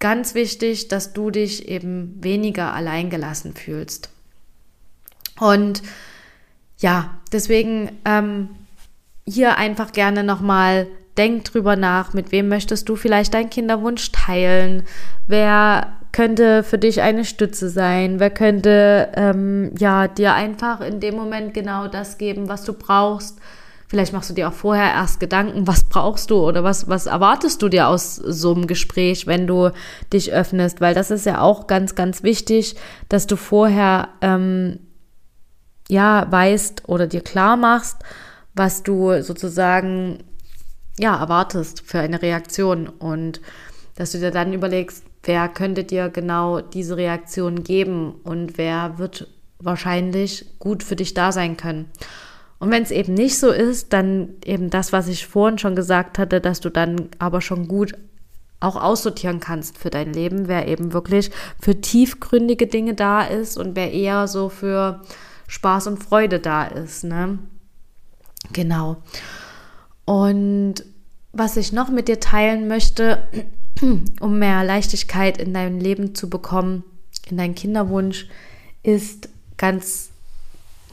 ganz 0.00 0.34
wichtig, 0.34 0.88
dass 0.88 1.14
du 1.14 1.30
dich 1.30 1.68
eben 1.68 2.22
weniger 2.22 2.74
alleingelassen 2.74 3.54
fühlst. 3.54 4.10
Und 5.40 5.82
ja, 6.76 7.18
deswegen 7.32 8.00
ähm, 8.04 8.50
hier 9.26 9.56
einfach 9.56 9.92
gerne 9.92 10.24
nochmal 10.24 10.88
denk 11.16 11.44
drüber 11.44 11.76
nach, 11.76 12.12
mit 12.12 12.32
wem 12.32 12.48
möchtest 12.48 12.90
du 12.90 12.96
vielleicht 12.96 13.32
deinen 13.32 13.48
Kinderwunsch 13.48 14.12
teilen, 14.12 14.82
wer 15.26 15.96
könnte 16.12 16.62
für 16.62 16.78
dich 16.78 17.00
eine 17.00 17.24
Stütze 17.24 17.70
sein, 17.70 18.20
wer 18.20 18.30
könnte 18.30 19.10
ähm, 19.14 19.72
ja 19.78 20.06
dir 20.06 20.34
einfach 20.34 20.82
in 20.82 21.00
dem 21.00 21.16
Moment 21.16 21.54
genau 21.54 21.88
das 21.88 22.18
geben, 22.18 22.50
was 22.50 22.64
du 22.64 22.74
brauchst, 22.74 23.38
Vielleicht 23.92 24.14
machst 24.14 24.30
du 24.30 24.34
dir 24.34 24.48
auch 24.48 24.54
vorher 24.54 24.90
erst 24.90 25.20
Gedanken, 25.20 25.66
was 25.66 25.84
brauchst 25.84 26.30
du 26.30 26.36
oder 26.36 26.64
was, 26.64 26.88
was 26.88 27.04
erwartest 27.04 27.60
du 27.60 27.68
dir 27.68 27.88
aus 27.88 28.16
so 28.16 28.54
einem 28.54 28.66
Gespräch, 28.66 29.26
wenn 29.26 29.46
du 29.46 29.70
dich 30.10 30.32
öffnest, 30.32 30.80
weil 30.80 30.94
das 30.94 31.10
ist 31.10 31.26
ja 31.26 31.42
auch 31.42 31.66
ganz, 31.66 31.94
ganz 31.94 32.22
wichtig, 32.22 32.76
dass 33.10 33.26
du 33.26 33.36
vorher 33.36 34.08
ähm, 34.22 34.78
ja 35.90 36.26
weißt 36.30 36.88
oder 36.88 37.06
dir 37.06 37.20
klar 37.20 37.58
machst, 37.58 37.98
was 38.54 38.82
du 38.82 39.22
sozusagen 39.22 40.24
ja 40.98 41.20
erwartest 41.20 41.82
für 41.82 41.98
eine 41.98 42.22
Reaktion 42.22 42.88
und 42.88 43.42
dass 43.96 44.12
du 44.12 44.20
dir 44.20 44.30
dann 44.30 44.54
überlegst, 44.54 45.04
wer 45.22 45.50
könnte 45.50 45.84
dir 45.84 46.08
genau 46.08 46.62
diese 46.62 46.96
Reaktion 46.96 47.62
geben 47.62 48.14
und 48.24 48.56
wer 48.56 48.96
wird 48.96 49.28
wahrscheinlich 49.58 50.46
gut 50.58 50.82
für 50.82 50.96
dich 50.96 51.12
da 51.12 51.30
sein 51.30 51.58
können. 51.58 51.90
Und 52.62 52.70
wenn 52.70 52.84
es 52.84 52.92
eben 52.92 53.14
nicht 53.14 53.40
so 53.40 53.50
ist, 53.50 53.92
dann 53.92 54.34
eben 54.44 54.70
das, 54.70 54.92
was 54.92 55.08
ich 55.08 55.26
vorhin 55.26 55.58
schon 55.58 55.74
gesagt 55.74 56.16
hatte, 56.16 56.40
dass 56.40 56.60
du 56.60 56.70
dann 56.70 57.08
aber 57.18 57.40
schon 57.40 57.66
gut 57.66 57.94
auch 58.60 58.76
aussortieren 58.76 59.40
kannst 59.40 59.78
für 59.78 59.90
dein 59.90 60.12
Leben, 60.12 60.46
wer 60.46 60.68
eben 60.68 60.92
wirklich 60.92 61.32
für 61.60 61.80
tiefgründige 61.80 62.68
Dinge 62.68 62.94
da 62.94 63.22
ist 63.22 63.58
und 63.58 63.74
wer 63.74 63.90
eher 63.90 64.28
so 64.28 64.48
für 64.48 65.02
Spaß 65.48 65.88
und 65.88 66.04
Freude 66.04 66.38
da 66.38 66.64
ist. 66.64 67.02
Ne? 67.02 67.40
Genau. 68.52 68.98
Und 70.04 70.84
was 71.32 71.56
ich 71.56 71.72
noch 71.72 71.88
mit 71.88 72.06
dir 72.06 72.20
teilen 72.20 72.68
möchte, 72.68 73.26
um 74.20 74.38
mehr 74.38 74.62
Leichtigkeit 74.62 75.36
in 75.36 75.52
deinem 75.52 75.80
Leben 75.80 76.14
zu 76.14 76.30
bekommen, 76.30 76.84
in 77.28 77.38
deinen 77.38 77.56
Kinderwunsch, 77.56 78.28
ist 78.84 79.30
ganz 79.56 80.11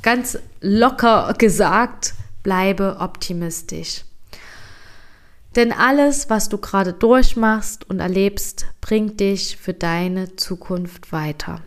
ganz 0.01 0.37
locker 0.61 1.33
gesagt, 1.37 2.13
bleibe 2.43 2.97
optimistisch. 2.99 4.03
Denn 5.55 5.71
alles, 5.71 6.29
was 6.29 6.49
du 6.49 6.57
gerade 6.57 6.93
durchmachst 6.93 7.89
und 7.89 7.99
erlebst, 7.99 8.67
bringt 8.81 9.19
dich 9.19 9.57
für 9.57 9.73
deine 9.73 10.35
Zukunft 10.35 11.11
weiter. 11.11 11.61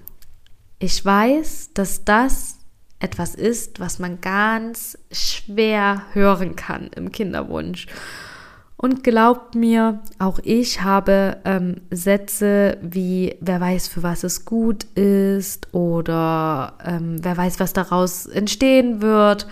Ich 0.79 1.05
weiß, 1.05 1.71
dass 1.75 2.05
das 2.05 2.59
etwas 3.01 3.35
ist, 3.35 3.81
was 3.81 3.99
man 3.99 4.21
ganz 4.21 4.97
schwer 5.11 6.03
hören 6.13 6.55
kann 6.55 6.89
im 6.95 7.11
Kinderwunsch. 7.11 7.87
Und 8.83 9.05
glaubt 9.05 9.55
mir, 9.55 10.01
auch 10.19 10.41
ich 10.43 10.83
habe 10.83 11.37
ähm, 11.45 11.77
Sätze 11.93 12.79
wie, 12.83 13.37
wer 13.41 13.61
weiß, 13.61 13.87
für 13.87 14.03
was 14.03 14.25
es 14.25 14.45
gut 14.45 14.83
ist 14.97 15.73
oder 15.73 16.77
ähm, 16.85 17.19
wer 17.23 17.37
weiß, 17.37 17.61
was 17.61 17.73
daraus 17.73 18.27
entstehen 18.27 19.01
wird. 19.01 19.47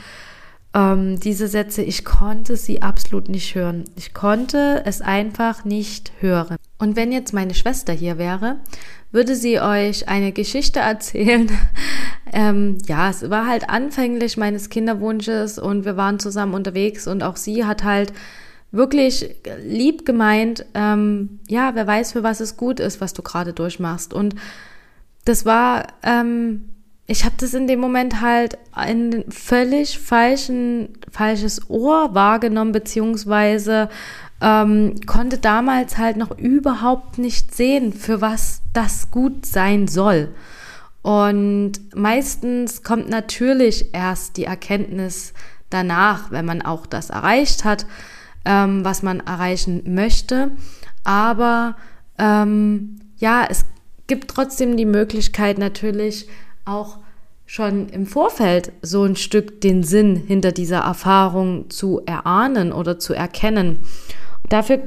Ähm, 0.75 1.21
diese 1.21 1.47
Sätze, 1.47 1.83
ich 1.83 2.05
konnte 2.05 2.57
sie 2.57 2.83
absolut 2.83 3.29
nicht 3.29 3.55
hören. 3.55 3.85
Ich 3.95 4.15
konnte 4.15 4.83
es 4.85 5.01
einfach 5.01 5.65
nicht 5.65 6.11
hören. 6.19 6.57
Und 6.79 6.97
wenn 6.97 7.13
jetzt 7.13 7.33
meine 7.33 7.55
Schwester 7.55 7.93
hier 7.93 8.19
wäre, 8.19 8.57
würde 9.13 9.37
sie 9.37 9.61
euch 9.61 10.09
eine 10.09 10.33
Geschichte 10.33 10.81
erzählen. 10.81 11.49
ähm, 12.33 12.79
ja, 12.89 13.09
es 13.09 13.31
war 13.31 13.47
halt 13.47 13.71
anfänglich 13.71 14.37
meines 14.37 14.71
Kinderwunsches 14.71 15.61
und 15.61 15.85
wir 15.85 15.97
waren 15.97 16.19
zusammen 16.19 16.55
unterwegs 16.55 17.07
und 17.07 17.23
auch 17.23 17.37
sie 17.37 17.65
hat 17.65 17.85
halt 17.85 18.13
wirklich 18.73 19.35
lieb 19.63 20.05
gemeint, 20.07 20.65
ähm, 20.75 21.41
ja, 21.49 21.75
wer 21.75 21.87
weiß, 21.87 22.13
für 22.13 22.23
was 22.23 22.41
es 22.41 22.57
gut 22.57 22.81
ist, 22.81 23.01
was 23.01 23.13
du 23.13 23.23
gerade 23.23 23.53
durchmachst. 23.53 24.15
Und 24.15 24.35
das 25.25 25.45
war, 25.45 25.89
ähm, 26.03 26.69
ich 27.07 27.25
habe 27.25 27.35
das 27.39 27.55
in 27.55 27.67
dem 27.67 27.81
Moment 27.81 28.21
halt 28.21 28.59
ein 28.73 29.25
völlig 29.29 29.99
falschen, 29.99 30.91
falsches 31.11 31.69
Ohr 31.69 32.15
wahrgenommen, 32.15 32.73
beziehungsweise 32.73 33.89
ähm, 34.41 34.95
konnte 35.07 35.39
damals 35.39 35.99
halt 35.99 36.17
noch 36.17 36.39
überhaupt 36.39 37.19
nicht 37.19 37.55
sehen, 37.55 37.93
für 37.93 38.21
was 38.21 38.63
das 38.73 39.11
gut 39.11 39.45
sein 39.45 39.89
soll. 39.89 40.29
Und 41.03 41.73
meistens 41.95 42.83
kommt 42.83 43.09
natürlich 43.09 43.93
erst 43.95 44.37
die 44.37 44.45
Erkenntnis 44.45 45.33
danach, 45.71 46.31
wenn 46.31 46.45
man 46.45 46.63
auch 46.63 46.87
das 46.87 47.11
erreicht 47.11 47.65
hat 47.65 47.87
ähm, 48.45 48.85
was 48.85 49.03
man 49.03 49.21
erreichen 49.21 49.83
möchte. 49.87 50.53
Aber 51.05 51.77
ähm, 52.19 53.01
ja, 53.17 53.47
es 53.49 53.65
gibt 54.07 54.29
trotzdem 54.29 54.77
die 54.77 54.87
Möglichkeit 54.87 55.59
natürlich 55.59 56.27
auch 56.65 56.99
schon 57.47 57.89
im 57.89 58.07
Vorfeld 58.07 58.73
so 58.83 59.05
ein 59.05 59.17
Stück 59.17 59.61
den 59.61 59.83
Sinn 59.83 60.17
hinter 60.17 60.53
dieser 60.53 60.81
Erfahrung 60.81 61.69
zu 61.69 62.01
erahnen 62.07 62.73
oder 62.73 62.99
zu 62.99 63.13
erkennen. 63.13 63.81
Dafür 64.49 64.81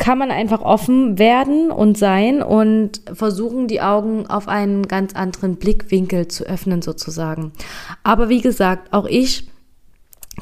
kann 0.00 0.16
man 0.16 0.30
einfach 0.30 0.62
offen 0.62 1.18
werden 1.18 1.70
und 1.70 1.98
sein 1.98 2.42
und 2.42 3.02
versuchen, 3.12 3.68
die 3.68 3.82
Augen 3.82 4.26
auf 4.26 4.48
einen 4.48 4.88
ganz 4.88 5.14
anderen 5.14 5.56
Blickwinkel 5.56 6.28
zu 6.28 6.44
öffnen 6.44 6.80
sozusagen. 6.80 7.52
Aber 8.02 8.30
wie 8.30 8.40
gesagt, 8.40 8.94
auch 8.94 9.04
ich 9.06 9.49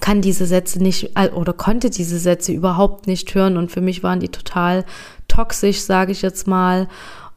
kann 0.01 0.21
diese 0.21 0.47
Sätze 0.47 0.83
nicht 0.83 1.19
oder 1.35 1.53
konnte 1.53 1.91
diese 1.91 2.19
Sätze 2.19 2.53
überhaupt 2.53 3.07
nicht 3.07 3.35
hören 3.35 3.57
und 3.57 3.71
für 3.71 3.81
mich 3.81 4.03
waren 4.03 4.21
die 4.21 4.29
total 4.29 4.85
toxisch, 5.29 5.81
sage 5.81 6.13
ich 6.13 6.23
jetzt 6.23 6.47
mal. 6.47 6.89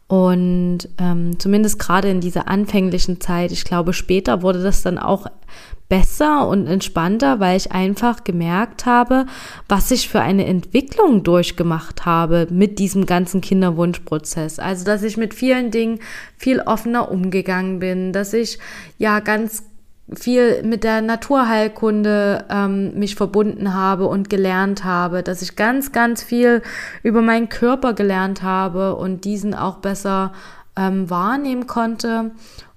Und 0.08 0.90
ähm, 0.98 1.40
zumindest 1.40 1.80
gerade 1.80 2.10
in 2.10 2.20
dieser 2.20 2.50
anfänglichen 2.50 3.22
Zeit, 3.22 3.54
ich 3.54 3.64
glaube, 3.64 3.94
später 3.94 4.42
wurde 4.42 4.62
das 4.62 4.82
dann 4.84 4.98
auch 4.98 5.28
besser 5.88 6.48
und 6.48 6.68
entspannter, 6.68 7.40
weil 7.40 7.58
ich 7.58 7.72
einfach 7.72 8.24
gemerkt 8.24 8.86
habe, 8.86 9.26
was 9.70 9.92
ich 9.92 10.10
für 10.10 10.22
eine 10.22 10.46
Entwicklung 10.46 11.24
durchgemacht 11.24 12.06
habe 12.06 12.48
mit 12.50 12.80
diesem 12.80 13.06
ganzen 13.06 13.42
Kinderwunschprozess. 13.42 14.60
Also, 14.60 14.86
dass 14.86 15.04
ich 15.04 15.18
mit 15.18 15.34
vielen 15.34 15.72
Dingen 15.72 16.00
viel 16.38 16.60
offener 16.60 17.12
umgegangen 17.12 17.80
bin, 17.80 18.14
dass 18.14 18.34
ich 18.34 18.58
ja 18.98 19.20
ganz 19.20 19.64
viel 20.14 20.64
mit 20.64 20.84
der 20.84 21.02
Naturheilkunde 21.02 22.46
ähm, 22.50 22.98
mich 22.98 23.16
verbunden 23.16 23.74
habe 23.74 24.08
und 24.08 24.30
gelernt 24.30 24.84
habe, 24.84 25.24
dass 25.24 25.42
ich 25.42 25.56
ganz, 25.56 25.92
ganz 25.92 26.24
viel 26.24 26.62
über 27.04 27.22
meinen 27.22 27.50
Körper 27.50 27.94
gelernt 27.94 28.44
habe 28.44 28.96
und 28.96 29.26
diesen 29.26 29.54
auch 29.54 29.78
besser 29.78 30.34
ähm, 30.76 31.10
wahrnehmen 31.10 31.68
konnte. 31.68 32.32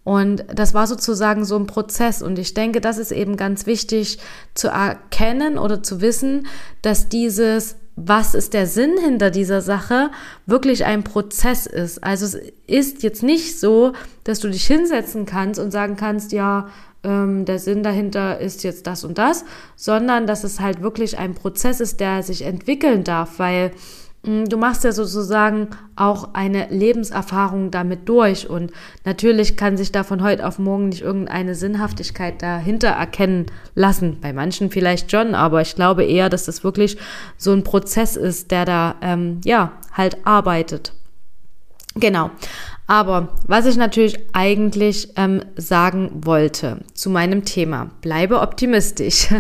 Und 0.05 0.45
das 0.55 0.75
war 0.75 0.87
sozusagen 0.87 1.45
so 1.45 1.57
ein 1.57 1.67
Prozess. 1.67 2.23
Und 2.23 2.39
ich 2.39 2.55
denke, 2.55 2.81
das 2.81 2.99
ist 2.99 3.11
eben 3.11 3.37
ganz 3.37 3.67
wichtig 3.67 4.19
zu 4.55 4.69
erkennen 4.69 5.59
oder 5.59 5.83
zu 5.83 6.01
wissen, 6.01 6.47
dass 6.83 7.09
dieses 7.09 7.77
was 7.97 8.35
ist 8.35 8.55
der 8.55 8.67
Sinn 8.67 8.97
hinter 8.99 9.31
dieser 9.31 9.61
Sache, 9.61 10.11
wirklich 10.47 10.85
ein 10.85 11.05
Prozess 11.05 11.67
ist. 11.67 12.03
Also 12.03 12.25
es 12.25 12.53
ist 12.67 13.03
jetzt 13.03 13.23
nicht 13.23 13.61
so, 13.61 13.93
dass 14.25 14.41
du 14.41 14.49
dich 14.49 14.67
hinsetzen 14.67 15.27
kannst 15.27 15.61
und 15.61 15.71
sagen 15.71 15.97
kannst, 15.97 16.33
ja, 16.33 16.69
ähm, 17.05 17.45
der 17.45 17.59
Sinn 17.59 17.83
dahinter 17.83 18.41
ist 18.41 18.65
jetzt 18.65 18.87
das 18.87 19.05
und 19.05 19.19
das, 19.19 19.45
sondern 19.77 20.27
dass 20.27 20.45
es 20.45 20.61
halt 20.61 20.83
wirklich 20.83 21.19
ein 21.19 21.35
Prozess 21.35 21.81
ist, 21.81 22.01
der 22.01 22.23
sich 22.23 22.43
entwickeln 22.43 23.05
darf, 23.05 23.39
weil 23.39 23.73
mm, 24.25 24.45
du 24.45 24.57
machst 24.57 24.85
ja 24.85 24.93
sozusagen 24.93 25.69
auch 25.97 26.35
eine 26.35 26.69
Lebenserfahrung 26.71 27.71
damit 27.71 28.09
durch 28.09 28.49
und 28.49 28.73
natürlich 29.05 29.57
kann 29.57 29.77
sich 29.77 29.93
da 29.93 30.03
von 30.03 30.23
heute 30.23 30.47
auf 30.47 30.59
morgen 30.59 30.89
nicht 30.89 31.03
irgendeine 31.03 31.55
Sinnhaftigkeit 31.55 32.43
dahinter 32.43 32.89
erkennen 32.89 33.47
lassen. 33.75 34.19
Bei 34.21 34.33
manchen 34.33 34.71
vielleicht 34.71 35.11
schon, 35.11 35.35
aber 35.35 35.61
ich 35.61 35.75
glaube 35.75 36.05
eher, 36.05 36.29
dass 36.29 36.47
das 36.47 36.65
wirklich 36.65 36.97
so 37.37 37.53
ein 37.53 37.65
Prozess 37.65 38.17
ist, 38.17 38.51
der 38.51 38.65
da 38.65 38.97
ähm, 39.03 39.41
ja 39.45 39.73
halt 39.93 40.27
arbeitet. 40.27 40.93
Genau. 41.97 42.31
Aber 42.87 43.31
was 43.47 43.65
ich 43.65 43.77
natürlich 43.77 44.19
eigentlich 44.35 45.09
ähm, 45.17 45.43
sagen 45.57 46.11
wollte 46.25 46.81
zu 46.93 47.09
meinem 47.09 47.45
Thema, 47.45 47.91
bleibe 48.01 48.41
optimistisch. 48.41 49.29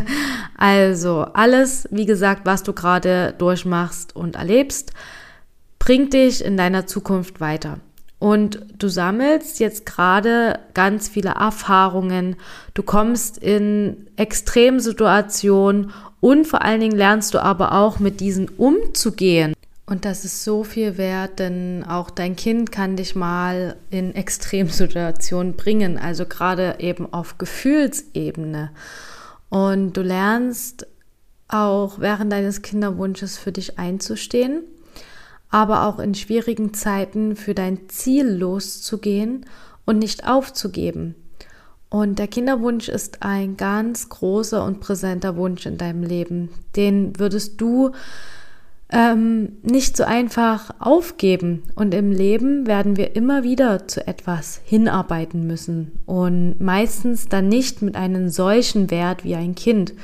Also 0.57 1.27
alles, 1.35 1.89
wie 1.91 2.07
gesagt, 2.07 2.47
was 2.47 2.63
du 2.63 2.73
gerade 2.73 3.35
durchmachst 3.37 4.15
und 4.15 4.37
erlebst, 4.37 4.93
bringt 5.81 6.15
dich 6.15 6.43
in 6.43 6.57
deiner 6.57 6.87
Zukunft 6.87 7.41
weiter. 7.41 7.81
Und 8.21 8.65
du 8.79 8.89
sammelst 8.89 9.61
jetzt 9.61 9.85
gerade 9.85 10.61
ganz 10.73 11.09
viele 11.09 11.31
Erfahrungen, 11.31 12.37
du 12.73 12.83
kommst 12.83 13.37
in 13.37 14.07
Extremsituationen 14.17 15.93
und 16.21 16.47
vor 16.47 16.63
allen 16.63 16.81
Dingen 16.81 16.97
lernst 16.97 17.35
du 17.35 17.43
aber 17.43 17.73
auch 17.73 17.99
mit 17.99 18.21
diesen 18.21 18.49
umzugehen. 18.49 19.53
Und 19.87 20.07
das 20.07 20.25
ist 20.25 20.45
so 20.45 20.65
viel 20.65 20.97
wert, 20.97 21.39
denn 21.39 21.85
auch 21.87 22.09
dein 22.09 22.37
Kind 22.37 22.73
kann 22.73 22.97
dich 22.97 23.15
mal 23.15 23.77
in 23.91 24.15
Extremsituationen 24.15 25.57
bringen, 25.57 25.99
also 25.99 26.25
gerade 26.25 26.77
eben 26.79 27.13
auf 27.13 27.37
Gefühlsebene. 27.37 28.71
Und 29.51 29.93
du 29.93 30.03
lernst 30.03 30.87
auch 31.49 32.01
während 32.01 32.33
deines 32.33 32.63
Kinderwunsches 32.63 33.37
für 33.37 33.53
dich 33.53 33.79
einzustehen, 33.79 34.63
aber 35.51 35.87
auch 35.87 35.99
in 35.99 36.15
schwierigen 36.15 36.73
Zeiten 36.73 37.37
für 37.37 37.55
dein 37.55 37.89
Ziel 37.91 38.27
loszugehen 38.27 39.45
und 39.85 39.99
nicht 39.99 40.27
aufzugeben. 40.27 41.15
Und 41.91 42.19
der 42.19 42.27
Kinderwunsch 42.27 42.89
ist 42.89 43.23
ein 43.23 43.57
ganz 43.57 44.09
großer 44.09 44.65
und 44.65 44.81
präsenter 44.81 45.37
Wunsch 45.37 45.67
in 45.67 45.79
deinem 45.79 46.03
Leben. 46.03 46.49
Den 46.75 47.19
würdest 47.21 47.61
du 47.61 47.93
ähm, 48.95 49.57
nicht 49.63 49.97
so 49.97 50.05
einfach 50.05 50.71
aufgeben. 50.79 51.65
Und 51.75 51.93
im 51.95 52.13
Leben 52.13 52.69
werden 52.69 52.97
wir 52.97 53.17
immer 53.17 53.43
wieder 53.43 53.89
zu 53.89 54.07
etwas 54.07 54.61
hinarbeiten 54.65 55.47
müssen 55.49 55.99
und 56.07 56.61
meistens 56.61 57.29
dann 57.29 57.49
nicht 57.49 57.83
mit 57.83 57.97
einem 57.97 58.29
solchen 58.29 58.93
Wert 58.93 59.25
wie 59.25 59.35
ein 59.35 59.57
Kind. 59.57 59.95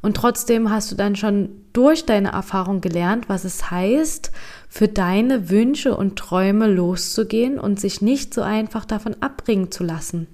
Und 0.00 0.16
trotzdem 0.16 0.70
hast 0.70 0.92
du 0.92 0.94
dann 0.94 1.16
schon 1.16 1.48
durch 1.72 2.06
deine 2.06 2.30
Erfahrung 2.30 2.80
gelernt, 2.80 3.28
was 3.28 3.44
es 3.44 3.72
heißt, 3.72 4.30
für 4.68 4.86
deine 4.86 5.50
Wünsche 5.50 5.96
und 5.96 6.16
Träume 6.16 6.68
loszugehen 6.68 7.58
und 7.58 7.80
sich 7.80 8.00
nicht 8.02 8.32
so 8.32 8.42
einfach 8.42 8.84
davon 8.84 9.16
abbringen 9.20 9.72
zu 9.72 9.82
lassen. 9.82 10.28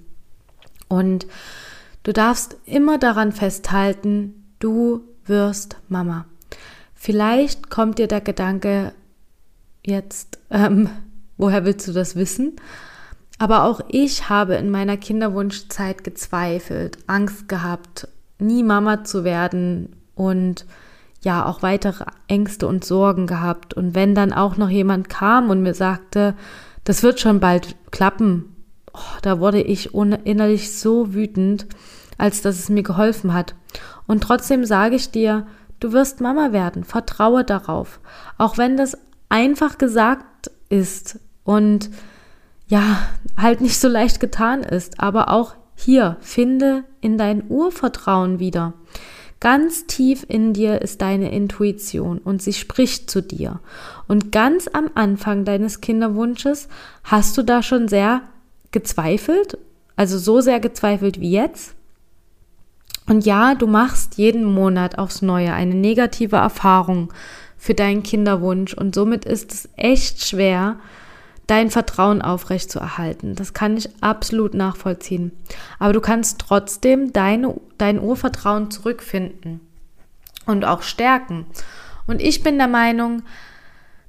Und 0.87 1.25
du 2.03 2.13
darfst 2.13 2.57
immer 2.65 2.99
daran 2.99 3.31
festhalten, 3.31 4.45
du 4.59 5.01
wirst 5.25 5.77
Mama. 5.89 6.27
Vielleicht 7.05 7.69
kommt 7.69 7.99
dir 7.99 8.07
der 8.07 8.19
Gedanke 8.19 8.91
jetzt, 9.85 10.39
ähm, 10.49 10.89
woher 11.37 11.63
willst 11.63 11.87
du 11.87 11.93
das 11.93 12.15
wissen? 12.15 12.55
Aber 13.37 13.65
auch 13.65 13.79
ich 13.89 14.27
habe 14.27 14.55
in 14.55 14.71
meiner 14.71 14.97
Kinderwunschzeit 14.97 16.03
gezweifelt, 16.03 16.97
Angst 17.05 17.47
gehabt, 17.47 18.07
nie 18.39 18.63
Mama 18.63 19.03
zu 19.03 19.23
werden 19.23 19.95
und 20.15 20.65
ja 21.23 21.45
auch 21.45 21.61
weitere 21.61 22.05
Ängste 22.27 22.65
und 22.65 22.83
Sorgen 22.83 23.27
gehabt. 23.27 23.75
Und 23.75 23.93
wenn 23.93 24.15
dann 24.15 24.33
auch 24.33 24.57
noch 24.57 24.69
jemand 24.69 25.07
kam 25.07 25.51
und 25.51 25.61
mir 25.61 25.75
sagte, 25.75 26.33
das 26.85 27.03
wird 27.03 27.19
schon 27.19 27.39
bald 27.39 27.75
klappen, 27.91 28.45
oh, 28.93 29.19
da 29.21 29.39
wurde 29.39 29.61
ich 29.61 29.93
innerlich 29.93 30.75
so 30.75 31.13
wütend, 31.13 31.67
als 32.17 32.41
dass 32.41 32.57
es 32.57 32.69
mir 32.69 32.81
geholfen 32.81 33.35
hat. 33.35 33.53
Und 34.07 34.23
trotzdem 34.23 34.65
sage 34.65 34.95
ich 34.95 35.11
dir, 35.11 35.45
Du 35.85 35.93
wirst 35.93 36.19
Mama 36.19 36.51
werden. 36.51 36.83
Vertraue 36.83 37.43
darauf. 37.43 37.99
Auch 38.39 38.57
wenn 38.57 38.75
das 38.75 38.97
einfach 39.29 39.77
gesagt 39.77 40.49
ist 40.67 41.19
und 41.43 41.91
ja, 42.65 43.03
halt 43.37 43.61
nicht 43.61 43.77
so 43.77 43.87
leicht 43.87 44.19
getan 44.19 44.63
ist. 44.63 44.99
Aber 44.99 45.29
auch 45.29 45.53
hier 45.75 46.17
finde 46.21 46.85
in 47.01 47.19
dein 47.19 47.43
Urvertrauen 47.49 48.39
wieder. 48.39 48.73
ganz 49.39 49.85
tief 49.85 50.25
in 50.27 50.53
dir 50.53 50.81
ist 50.81 51.03
deine 51.03 51.31
Intuition 51.31 52.17
und 52.17 52.41
sie 52.41 52.53
spricht 52.53 53.11
zu 53.11 53.21
dir. 53.21 53.59
Und 54.07 54.31
ganz 54.31 54.67
am 54.73 54.89
Anfang 54.95 55.45
deines 55.45 55.81
Kinderwunsches 55.81 56.67
hast 57.03 57.37
du 57.37 57.43
da 57.43 57.61
schon 57.61 57.87
sehr 57.87 58.23
gezweifelt, 58.71 59.59
also 59.95 60.17
so 60.17 60.41
sehr 60.41 60.59
gezweifelt 60.59 61.19
wie 61.19 61.29
jetzt. 61.29 61.75
Und 63.07 63.25
ja, 63.25 63.55
du 63.55 63.67
machst 63.67 64.17
jeden 64.17 64.43
Monat 64.43 64.97
aufs 64.97 65.21
Neue 65.21 65.53
eine 65.53 65.75
negative 65.75 66.37
Erfahrung 66.37 67.13
für 67.57 67.73
deinen 67.73 68.03
Kinderwunsch 68.03 68.73
und 68.73 68.95
somit 68.95 69.25
ist 69.25 69.53
es 69.53 69.69
echt 69.75 70.25
schwer, 70.25 70.77
dein 71.47 71.69
Vertrauen 71.69 72.21
aufrechtzuerhalten. 72.21 73.35
Das 73.35 73.53
kann 73.53 73.77
ich 73.77 73.89
absolut 74.01 74.53
nachvollziehen. 74.53 75.31
Aber 75.77 75.93
du 75.93 76.01
kannst 76.01 76.39
trotzdem 76.39 77.13
deine, 77.13 77.59
dein 77.77 77.99
Urvertrauen 77.99 78.71
zurückfinden 78.71 79.61
und 80.45 80.65
auch 80.65 80.81
stärken. 80.81 81.45
Und 82.07 82.21
ich 82.21 82.41
bin 82.41 82.57
der 82.57 82.67
Meinung, 82.67 83.23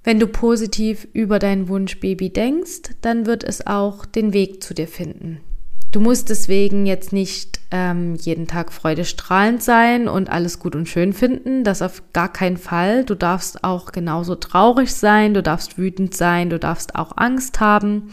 wenn 0.05 0.19
du 0.21 0.27
positiv 0.27 1.07
über 1.13 1.39
dein 1.39 1.69
Wunschbaby 1.69 2.31
denkst, 2.31 2.95
dann 3.01 3.27
wird 3.27 3.43
es 3.45 3.67
auch 3.67 4.07
den 4.07 4.33
Weg 4.33 4.63
zu 4.63 4.73
dir 4.73 4.89
finden. 4.89 5.41
Du 5.97 6.03
musst 6.03 6.29
deswegen 6.29 6.85
jetzt 6.85 7.15
nicht 7.15 7.59
ähm, 7.71 8.17
jeden 8.17 8.47
Tag 8.47 8.71
freudestrahlend 8.71 9.63
sein 9.63 10.09
und 10.09 10.29
alles 10.29 10.59
gut 10.59 10.77
und 10.77 10.91
schön 10.91 11.15
finden. 11.15 11.65
Das 11.65 11.81
auf 11.81 12.03
gar 12.13 12.31
keinen 12.31 12.59
Fall. 12.59 13.03
Du 13.03 13.15
darfst 13.15 13.65
auch 13.65 13.93
genauso 13.93 14.35
traurig 14.35 14.93
sein, 14.93 15.33
du 15.33 15.43
darfst 15.43 15.79
wütend 15.79 16.15
sein, 16.15 16.51
du 16.51 16.59
darfst 16.59 16.97
auch 16.97 17.17
Angst 17.17 17.61
haben. 17.61 18.11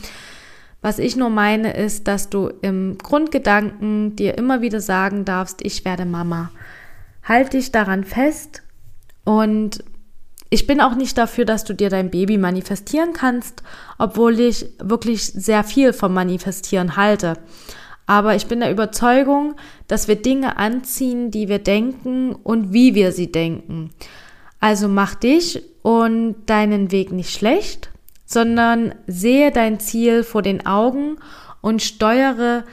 Was 0.82 0.98
ich 0.98 1.18
nur 1.18 1.30
meine, 1.30 1.74
ist, 1.74 2.08
dass 2.08 2.30
du 2.30 2.54
im 2.62 2.98
Grundgedanken 3.00 4.16
dir 4.16 4.38
immer 4.38 4.62
wieder 4.62 4.80
sagen 4.80 5.26
darfst, 5.26 5.60
ich 5.62 5.84
werde 5.84 6.06
Mama. 6.06 6.52
Halt 7.22 7.52
dich 7.52 7.74
daran 7.74 8.06
fest 8.06 8.64
und 9.26 9.84
ich 10.54 10.68
bin 10.68 10.82
auch 10.82 10.94
nicht 10.94 11.18
dafür, 11.18 11.46
dass 11.46 11.64
du 11.64 11.74
dir 11.74 11.90
dein 11.90 12.12
Baby 12.12 12.38
manifestieren 12.38 13.12
kannst, 13.12 13.64
obwohl 13.98 14.40
ich 14.40 14.68
wirklich 14.78 15.24
sehr 15.26 15.64
viel 15.64 15.94
vom 15.94 16.14
Manifestieren 16.14 16.96
halte. 16.96 17.40
Aber 18.06 18.36
ich 18.36 18.46
bin 18.46 18.60
der 18.60 18.70
Überzeugung, 18.70 19.56
dass 19.88 20.08
wir 20.08 20.16
Dinge 20.16 20.58
anziehen, 20.58 21.32
die 21.32 21.48
wir 21.48 21.58
denken 21.58 22.36
und 22.36 22.72
wie 22.72 22.94
wir 22.94 23.14
sie 23.14 23.32
denken. 23.32 23.90
Also 24.60 24.88
mach 24.88 25.16
dich 25.16 25.64
und 25.82 26.36
deinen 26.46 26.92
Weg 26.92 27.12
nicht 27.12 27.32
schlecht, 27.32 27.90
sondern 28.24 28.94
sehe 29.08 29.50
dein 29.50 29.80
Ziel 29.80 30.22
vor 30.22 30.44
den 30.44 30.68
Augen 30.68 31.16
und 31.62 31.82
steuere 31.82 32.64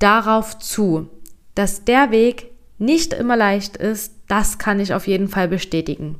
darauf 0.00 0.58
zu. 0.58 1.08
Dass 1.54 1.84
der 1.84 2.10
Weg 2.10 2.50
nicht 2.78 3.12
immer 3.12 3.36
leicht 3.36 3.76
ist, 3.76 4.14
das 4.26 4.58
kann 4.58 4.80
ich 4.80 4.92
auf 4.92 5.06
jeden 5.06 5.28
Fall 5.28 5.46
bestätigen. 5.46 6.16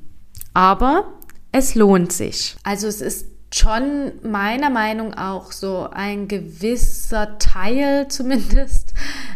Aber 0.59 1.13
es 1.53 1.77
lohnt 1.77 2.13
sich. 2.13 2.57
Also 2.65 2.89
es 2.89 3.01
ist 3.01 3.29
schon 3.55 4.11
meiner 4.29 4.71
Meinung 4.71 5.15
auch 5.15 5.53
so 5.53 5.89
ein 5.89 6.27
gewisser 6.27 7.39
Teil 7.39 8.09
zumindest, 8.09 8.93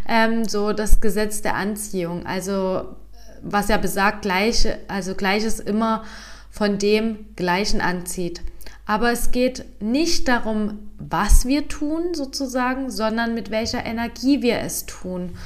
ähm, 0.08 0.44
so 0.46 0.72
das 0.72 1.00
Gesetz 1.00 1.40
der 1.40 1.54
Anziehung. 1.54 2.26
Also 2.26 2.96
was 3.40 3.68
ja 3.68 3.76
besagt, 3.76 4.22
gleiche, 4.22 4.80
also 4.88 5.14
Gleiches 5.14 5.60
immer 5.60 6.02
von 6.50 6.78
dem 6.78 7.26
Gleichen 7.36 7.80
anzieht. 7.80 8.40
Aber 8.84 9.12
es 9.12 9.30
geht 9.30 9.64
nicht 9.80 10.26
darum, 10.26 10.90
was 10.98 11.46
wir 11.46 11.68
tun 11.68 12.14
sozusagen, 12.14 12.90
sondern 12.90 13.34
mit 13.34 13.52
welcher 13.52 13.86
Energie 13.86 14.42
wir 14.42 14.58
es 14.58 14.86
tun. 14.86 15.36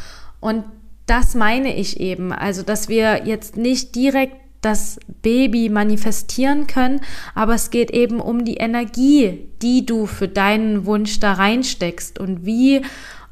Und 0.40 0.64
das 1.04 1.34
meine 1.34 1.76
ich 1.76 2.00
eben. 2.00 2.32
Also, 2.32 2.62
dass 2.62 2.88
wir 2.88 3.26
jetzt 3.26 3.58
nicht 3.58 3.94
direkt 3.94 4.45
das 4.66 4.98
Baby 5.22 5.68
manifestieren 5.70 6.66
können, 6.66 7.00
aber 7.34 7.54
es 7.54 7.70
geht 7.70 7.90
eben 7.92 8.20
um 8.20 8.44
die 8.44 8.56
Energie, 8.56 9.48
die 9.62 9.86
du 9.86 10.06
für 10.06 10.28
deinen 10.28 10.84
Wunsch 10.84 11.20
da 11.20 11.32
reinsteckst 11.32 12.18
und 12.18 12.44
wie 12.44 12.82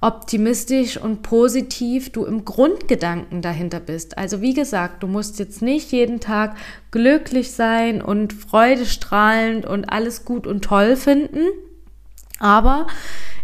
optimistisch 0.00 0.98
und 0.98 1.22
positiv 1.22 2.12
du 2.12 2.24
im 2.24 2.44
Grundgedanken 2.44 3.40
dahinter 3.40 3.80
bist. 3.80 4.18
Also 4.18 4.42
wie 4.42 4.52
gesagt, 4.52 5.02
du 5.02 5.06
musst 5.06 5.38
jetzt 5.38 5.62
nicht 5.62 5.92
jeden 5.92 6.20
Tag 6.20 6.56
glücklich 6.90 7.52
sein 7.52 8.02
und 8.02 8.32
freudestrahlend 8.32 9.64
und 9.64 9.86
alles 9.86 10.24
gut 10.24 10.46
und 10.46 10.62
toll 10.62 10.96
finden, 10.96 11.46
aber 12.38 12.86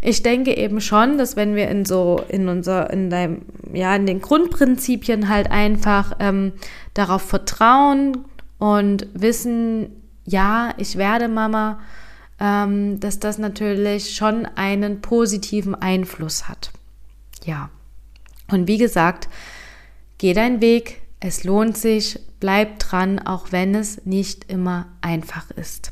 ich 0.03 0.23
denke 0.23 0.57
eben 0.57 0.81
schon, 0.81 1.19
dass 1.19 1.37
wenn 1.37 1.55
wir 1.55 1.69
in 1.69 1.85
so 1.85 2.23
in 2.29 2.49
unser 2.49 2.91
in 2.91 3.11
deinem 3.11 3.43
ja 3.73 3.95
in 3.95 4.07
den 4.07 4.21
Grundprinzipien 4.21 5.29
halt 5.29 5.51
einfach 5.51 6.17
ähm, 6.21 6.53
darauf 6.95 7.23
vertrauen 7.23 8.25
und 8.59 9.07
wissen, 9.15 10.03
ja, 10.25 10.73
ich 10.79 10.97
werde 10.97 11.29
Mama, 11.29 11.81
ähm, 12.39 12.99
dass 13.01 13.19
das 13.19 13.39
natürlich 13.39 14.15
schon 14.15 14.47
einen 14.47 15.03
positiven 15.03 15.75
Einfluss 15.75 16.49
hat. 16.49 16.71
Ja. 17.45 17.71
Und 18.51 18.67
wie 18.67 18.79
gesagt, 18.79 19.29
geh 20.19 20.33
deinen 20.33 20.61
Weg, 20.61 21.03
es 21.21 21.45
lohnt 21.45 21.77
sich, 21.77 22.19
bleib 22.41 22.79
dran, 22.79 23.19
auch 23.19 23.53
wenn 23.53 23.75
es 23.75 24.05
nicht 24.07 24.51
immer 24.51 24.89
einfach 25.03 25.51
ist. 25.51 25.91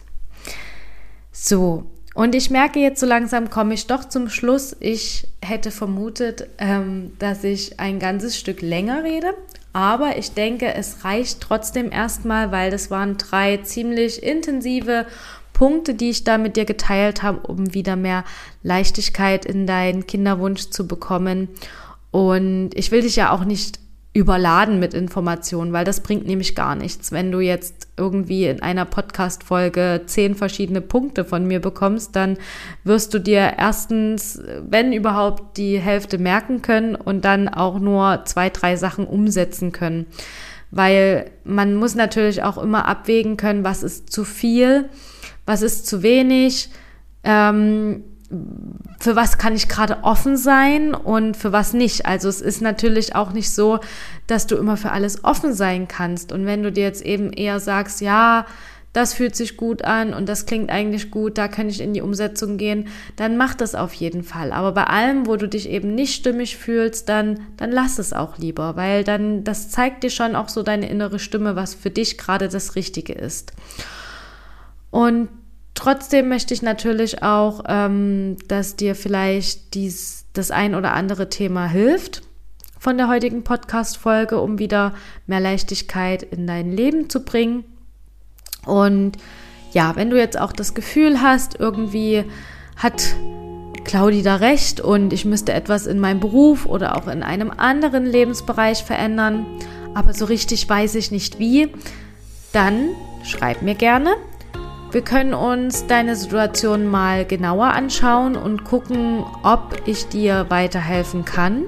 So, 1.31 1.91
und 2.19 2.35
ich 2.35 2.51
merke 2.51 2.81
jetzt 2.81 2.99
so 2.99 3.07
langsam, 3.07 3.49
komme 3.49 3.75
ich 3.75 3.87
doch 3.87 4.05
zum 4.05 4.29
Schluss. 4.29 4.75
Ich 4.81 5.29
hätte 5.41 5.71
vermutet, 5.71 6.49
ähm, 6.59 7.13
dass 7.21 7.45
ich 7.45 7.79
ein 7.79 8.01
ganzes 8.01 8.37
Stück 8.37 8.61
länger 8.61 9.05
rede. 9.05 9.35
Aber 9.73 10.19
ich 10.19 10.33
denke, 10.33 10.75
es 10.75 11.05
reicht 11.05 11.41
trotzdem 11.41 11.93
erstmal, 11.93 12.51
weil 12.51 12.73
das 12.73 12.91
waren 12.91 13.19
drei 13.19 13.59
ziemlich 13.59 14.21
intensive 14.21 15.07
Punkte, 15.53 15.95
die 15.95 16.11
ich 16.11 16.25
da 16.25 16.39
mit 16.39 16.57
dir 16.57 16.65
geteilt 16.65 17.23
habe, 17.23 17.47
um 17.47 17.73
wieder 17.73 17.95
mehr 17.95 18.25
Leichtigkeit 18.65 19.45
in 19.45 19.69
deinen 19.69 20.09
Kinderwunsch 20.09 20.71
zu 20.71 20.89
bekommen. 20.89 21.47
Und 22.11 22.71
ich 22.75 22.91
will 22.91 23.03
dich 23.03 23.15
ja 23.15 23.31
auch 23.31 23.45
nicht 23.45 23.79
überladen 24.19 24.81
mit 24.81 24.95
Informationen, 24.95 25.73
weil 25.73 25.85
das 25.85 26.01
bringt 26.01 26.27
nämlich 26.27 26.55
gar 26.55 26.75
nichts. 26.75 27.13
Wenn 27.13 27.31
du 27.31 27.39
jetzt 27.41 27.89
irgendwie 27.97 28.47
in 28.47 28.61
einer 28.61 28.85
Podcast-Folge 28.85 30.03
zehn 30.07 30.35
verschiedene 30.35 30.81
Punkte 30.81 31.25
von 31.25 31.47
mir 31.47 31.61
bekommst, 31.61 32.17
dann 32.17 32.37
wirst 32.83 33.15
du 33.15 33.21
dir 33.21 33.55
erstens, 33.57 34.43
wenn 34.69 34.93
überhaupt, 34.93 35.57
die 35.57 35.79
Hälfte 35.79 36.19
merken 36.19 36.63
können 36.63 36.97
und 36.97 37.25
dann 37.25 37.49
auch 37.49 37.79
nur 37.79 38.23
zwei, 38.25 38.51
drei 38.51 38.77
Sachen 38.77 39.07
umsetzen 39.07 39.71
können. 39.73 40.07
Weil 40.71 41.31
man 41.45 41.77
muss 41.77 41.95
natürlich 41.95 42.43
auch 42.43 42.59
immer 42.59 42.87
abwägen 42.87 43.37
können, 43.37 43.65
was 43.65 43.83
ist 43.83 44.13
zu 44.13 44.25
viel, 44.25 44.89
was 45.47 45.63
ist 45.63 45.87
zu 45.87 46.03
wenig. 46.03 46.71
Ähm, 47.23 48.03
für 49.01 49.17
was 49.17 49.39
kann 49.39 49.55
ich 49.55 49.69
gerade 49.69 49.99
offen 50.03 50.37
sein 50.37 50.95
und 50.95 51.37
für 51.37 51.53
was 51.53 51.73
nicht. 51.73 52.05
Also 52.05 52.29
es 52.29 52.41
ist 52.41 52.61
natürlich 52.61 53.15
auch 53.15 53.33
nicht 53.33 53.51
so, 53.51 53.81
dass 54.27 54.47
du 54.47 54.57
immer 54.57 54.77
für 54.77 54.91
alles 54.91 55.25
offen 55.25 55.55
sein 55.55 55.89
kannst. 55.89 56.31
Und 56.33 56.45
wenn 56.45 56.63
du 56.63 56.71
dir 56.71 56.85
jetzt 56.85 57.03
eben 57.03 57.33
eher 57.33 57.59
sagst, 57.59 58.03
ja, 58.03 58.45
das 58.93 59.15
fühlt 59.15 59.37
sich 59.37 59.57
gut 59.57 59.85
an 59.85 60.13
und 60.13 60.29
das 60.29 60.45
klingt 60.45 60.71
eigentlich 60.71 61.11
gut, 61.11 61.39
da 61.39 61.49
kann 61.49 61.69
ich 61.69 61.81
in 61.81 61.95
die 61.95 62.01
Umsetzung 62.01 62.57
gehen, 62.57 62.89
dann 63.17 63.37
mach 63.37 63.55
das 63.55 63.75
auf 63.75 63.93
jeden 63.95 64.25
Fall. 64.25 64.53
Aber 64.53 64.73
bei 64.73 64.85
allem, 64.85 65.27
wo 65.27 65.37
du 65.37 65.49
dich 65.49 65.69
eben 65.69 65.95
nicht 65.95 66.15
stimmig 66.15 66.57
fühlst, 66.57 67.09
dann, 67.09 67.41
dann 67.57 67.71
lass 67.71 67.99
es 67.99 68.13
auch 68.13 68.39
lieber, 68.39 68.77
weil 68.77 69.05
dann, 69.05 69.45
das 69.45 69.71
zeigt 69.71 70.03
dir 70.03 70.11
schon 70.11 70.35
auch 70.35 70.49
so 70.49 70.63
deine 70.63 70.89
innere 70.89 71.19
Stimme, 71.19 71.55
was 71.55 71.75
für 71.75 71.91
dich 71.91 72.19
gerade 72.19 72.49
das 72.49 72.77
Richtige 72.77 73.13
ist. 73.13 73.53
Und 74.91 75.29
Trotzdem 75.79 76.29
möchte 76.29 76.53
ich 76.55 76.63
natürlich 76.63 77.23
auch, 77.23 77.63
ähm, 77.69 78.37
dass 78.49 78.75
dir 78.75 78.97
vielleicht 78.97 79.75
dies, 79.75 80.27
das 80.33 80.51
ein 80.51 80.75
oder 80.75 80.93
andere 80.93 81.29
Thema 81.29 81.69
hilft 81.69 82.23
von 82.81 82.99
der 82.99 83.07
heutigen 83.07 83.45
Podcast-Folge, 83.45 84.41
um 84.41 84.59
wieder 84.59 84.93
mehr 85.29 85.39
Leichtigkeit 85.39 86.25
in 86.25 86.49
dein 86.49 86.73
Leben 86.73 87.09
zu 87.09 87.25
bringen. 87.25 87.63
Und 88.67 89.19
ja, 89.71 89.95
wenn 89.95 90.11
du 90.11 90.19
jetzt 90.19 90.37
auch 90.37 90.51
das 90.51 90.75
Gefühl 90.75 91.23
hast, 91.23 91.61
irgendwie 91.61 92.25
hat 92.75 93.15
Claudi 93.85 94.23
da 94.23 94.35
recht 94.35 94.81
und 94.81 95.13
ich 95.13 95.25
müsste 95.25 95.53
etwas 95.53 95.87
in 95.87 96.01
meinem 96.01 96.19
Beruf 96.19 96.67
oder 96.67 96.97
auch 96.97 97.07
in 97.07 97.23
einem 97.23 97.53
anderen 97.57 98.05
Lebensbereich 98.05 98.83
verändern, 98.83 99.47
aber 99.95 100.13
so 100.13 100.25
richtig 100.25 100.69
weiß 100.69 100.97
ich 100.97 101.13
nicht 101.13 101.39
wie, 101.39 101.69
dann 102.53 102.89
schreib 103.23 103.63
mir 103.63 103.77
gerne 103.77 104.17
wir 104.91 105.03
können 105.03 105.35
uns 105.35 105.87
deine 105.87 106.17
Situation 106.17 106.87
mal 106.87 107.25
genauer 107.25 107.67
anschauen 107.67 108.37
und 108.37 108.65
gucken, 108.65 109.25
ob 109.43 109.77
ich 109.87 110.09
dir 110.09 110.47
weiterhelfen 110.49 111.25
kann. 111.25 111.65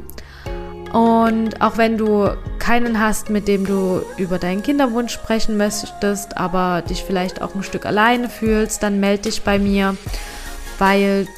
Und 0.92 1.60
auch 1.60 1.76
wenn 1.76 1.98
du 1.98 2.30
keinen 2.58 2.98
hast, 2.98 3.30
mit 3.30 3.46
dem 3.46 3.64
du 3.64 4.02
über 4.16 4.38
deinen 4.38 4.62
Kinderwunsch 4.62 5.12
sprechen 5.12 5.56
möchtest, 5.56 6.36
aber 6.36 6.82
dich 6.82 7.04
vielleicht 7.04 7.42
auch 7.42 7.54
ein 7.54 7.62
Stück 7.62 7.86
alleine 7.86 8.28
fühlst, 8.28 8.82
dann 8.82 8.98
melde 8.98 9.24
dich 9.24 9.42
bei 9.42 9.58
mir, 9.58 9.96
weil 10.78 11.28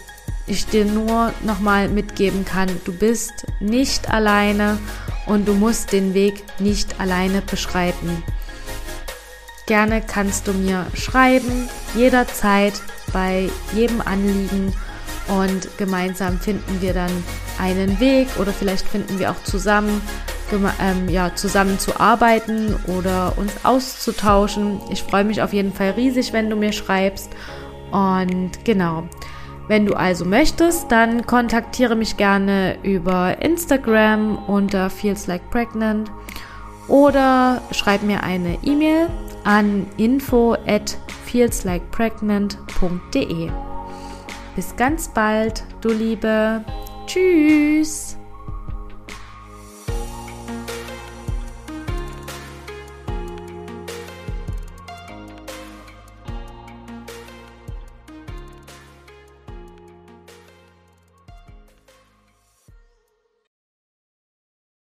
ich 0.46 0.66
dir 0.66 0.84
nur 0.84 1.32
nochmal 1.44 1.88
mitgeben 1.88 2.44
kann, 2.44 2.68
du 2.84 2.92
bist 2.92 3.46
nicht 3.60 4.10
alleine 4.10 4.78
und 5.26 5.46
du 5.46 5.54
musst 5.54 5.92
den 5.92 6.14
Weg 6.14 6.44
nicht 6.58 7.00
alleine 7.00 7.42
beschreiten. 7.42 8.22
Gerne 9.72 10.02
kannst 10.02 10.46
du 10.46 10.52
mir 10.52 10.84
schreiben, 10.92 11.66
jederzeit 11.94 12.74
bei 13.10 13.48
jedem 13.72 14.02
Anliegen 14.02 14.74
und 15.28 15.78
gemeinsam 15.78 16.38
finden 16.38 16.82
wir 16.82 16.92
dann 16.92 17.10
einen 17.58 17.98
Weg 17.98 18.28
oder 18.38 18.52
vielleicht 18.52 18.86
finden 18.86 19.18
wir 19.18 19.30
auch 19.30 19.42
zusammen, 19.44 20.02
ähm, 20.78 21.08
ja, 21.08 21.34
zusammen 21.34 21.78
zu 21.78 21.98
arbeiten 21.98 22.76
oder 22.86 23.32
uns 23.38 23.64
auszutauschen. 23.64 24.78
Ich 24.90 25.04
freue 25.04 25.24
mich 25.24 25.40
auf 25.40 25.54
jeden 25.54 25.72
Fall 25.72 25.92
riesig, 25.92 26.34
wenn 26.34 26.50
du 26.50 26.56
mir 26.56 26.72
schreibst. 26.72 27.30
Und 27.92 28.50
genau, 28.66 29.04
wenn 29.68 29.86
du 29.86 29.94
also 29.94 30.26
möchtest, 30.26 30.92
dann 30.92 31.24
kontaktiere 31.24 31.96
mich 31.96 32.18
gerne 32.18 32.76
über 32.82 33.40
Instagram 33.40 34.36
unter 34.36 34.90
Feels 34.90 35.28
Like 35.28 35.48
Pregnant 35.48 36.10
oder 36.88 37.62
schreib 37.70 38.02
mir 38.02 38.22
eine 38.22 38.58
E-Mail 38.62 39.08
an 39.44 39.86
info 39.96 40.54
at 40.66 40.96
feelslikepregnant.de. 41.26 43.50
Bis 44.54 44.76
ganz 44.76 45.08
bald, 45.08 45.64
du 45.80 45.88
Liebe. 45.90 46.62
Tschüss. 47.06 48.18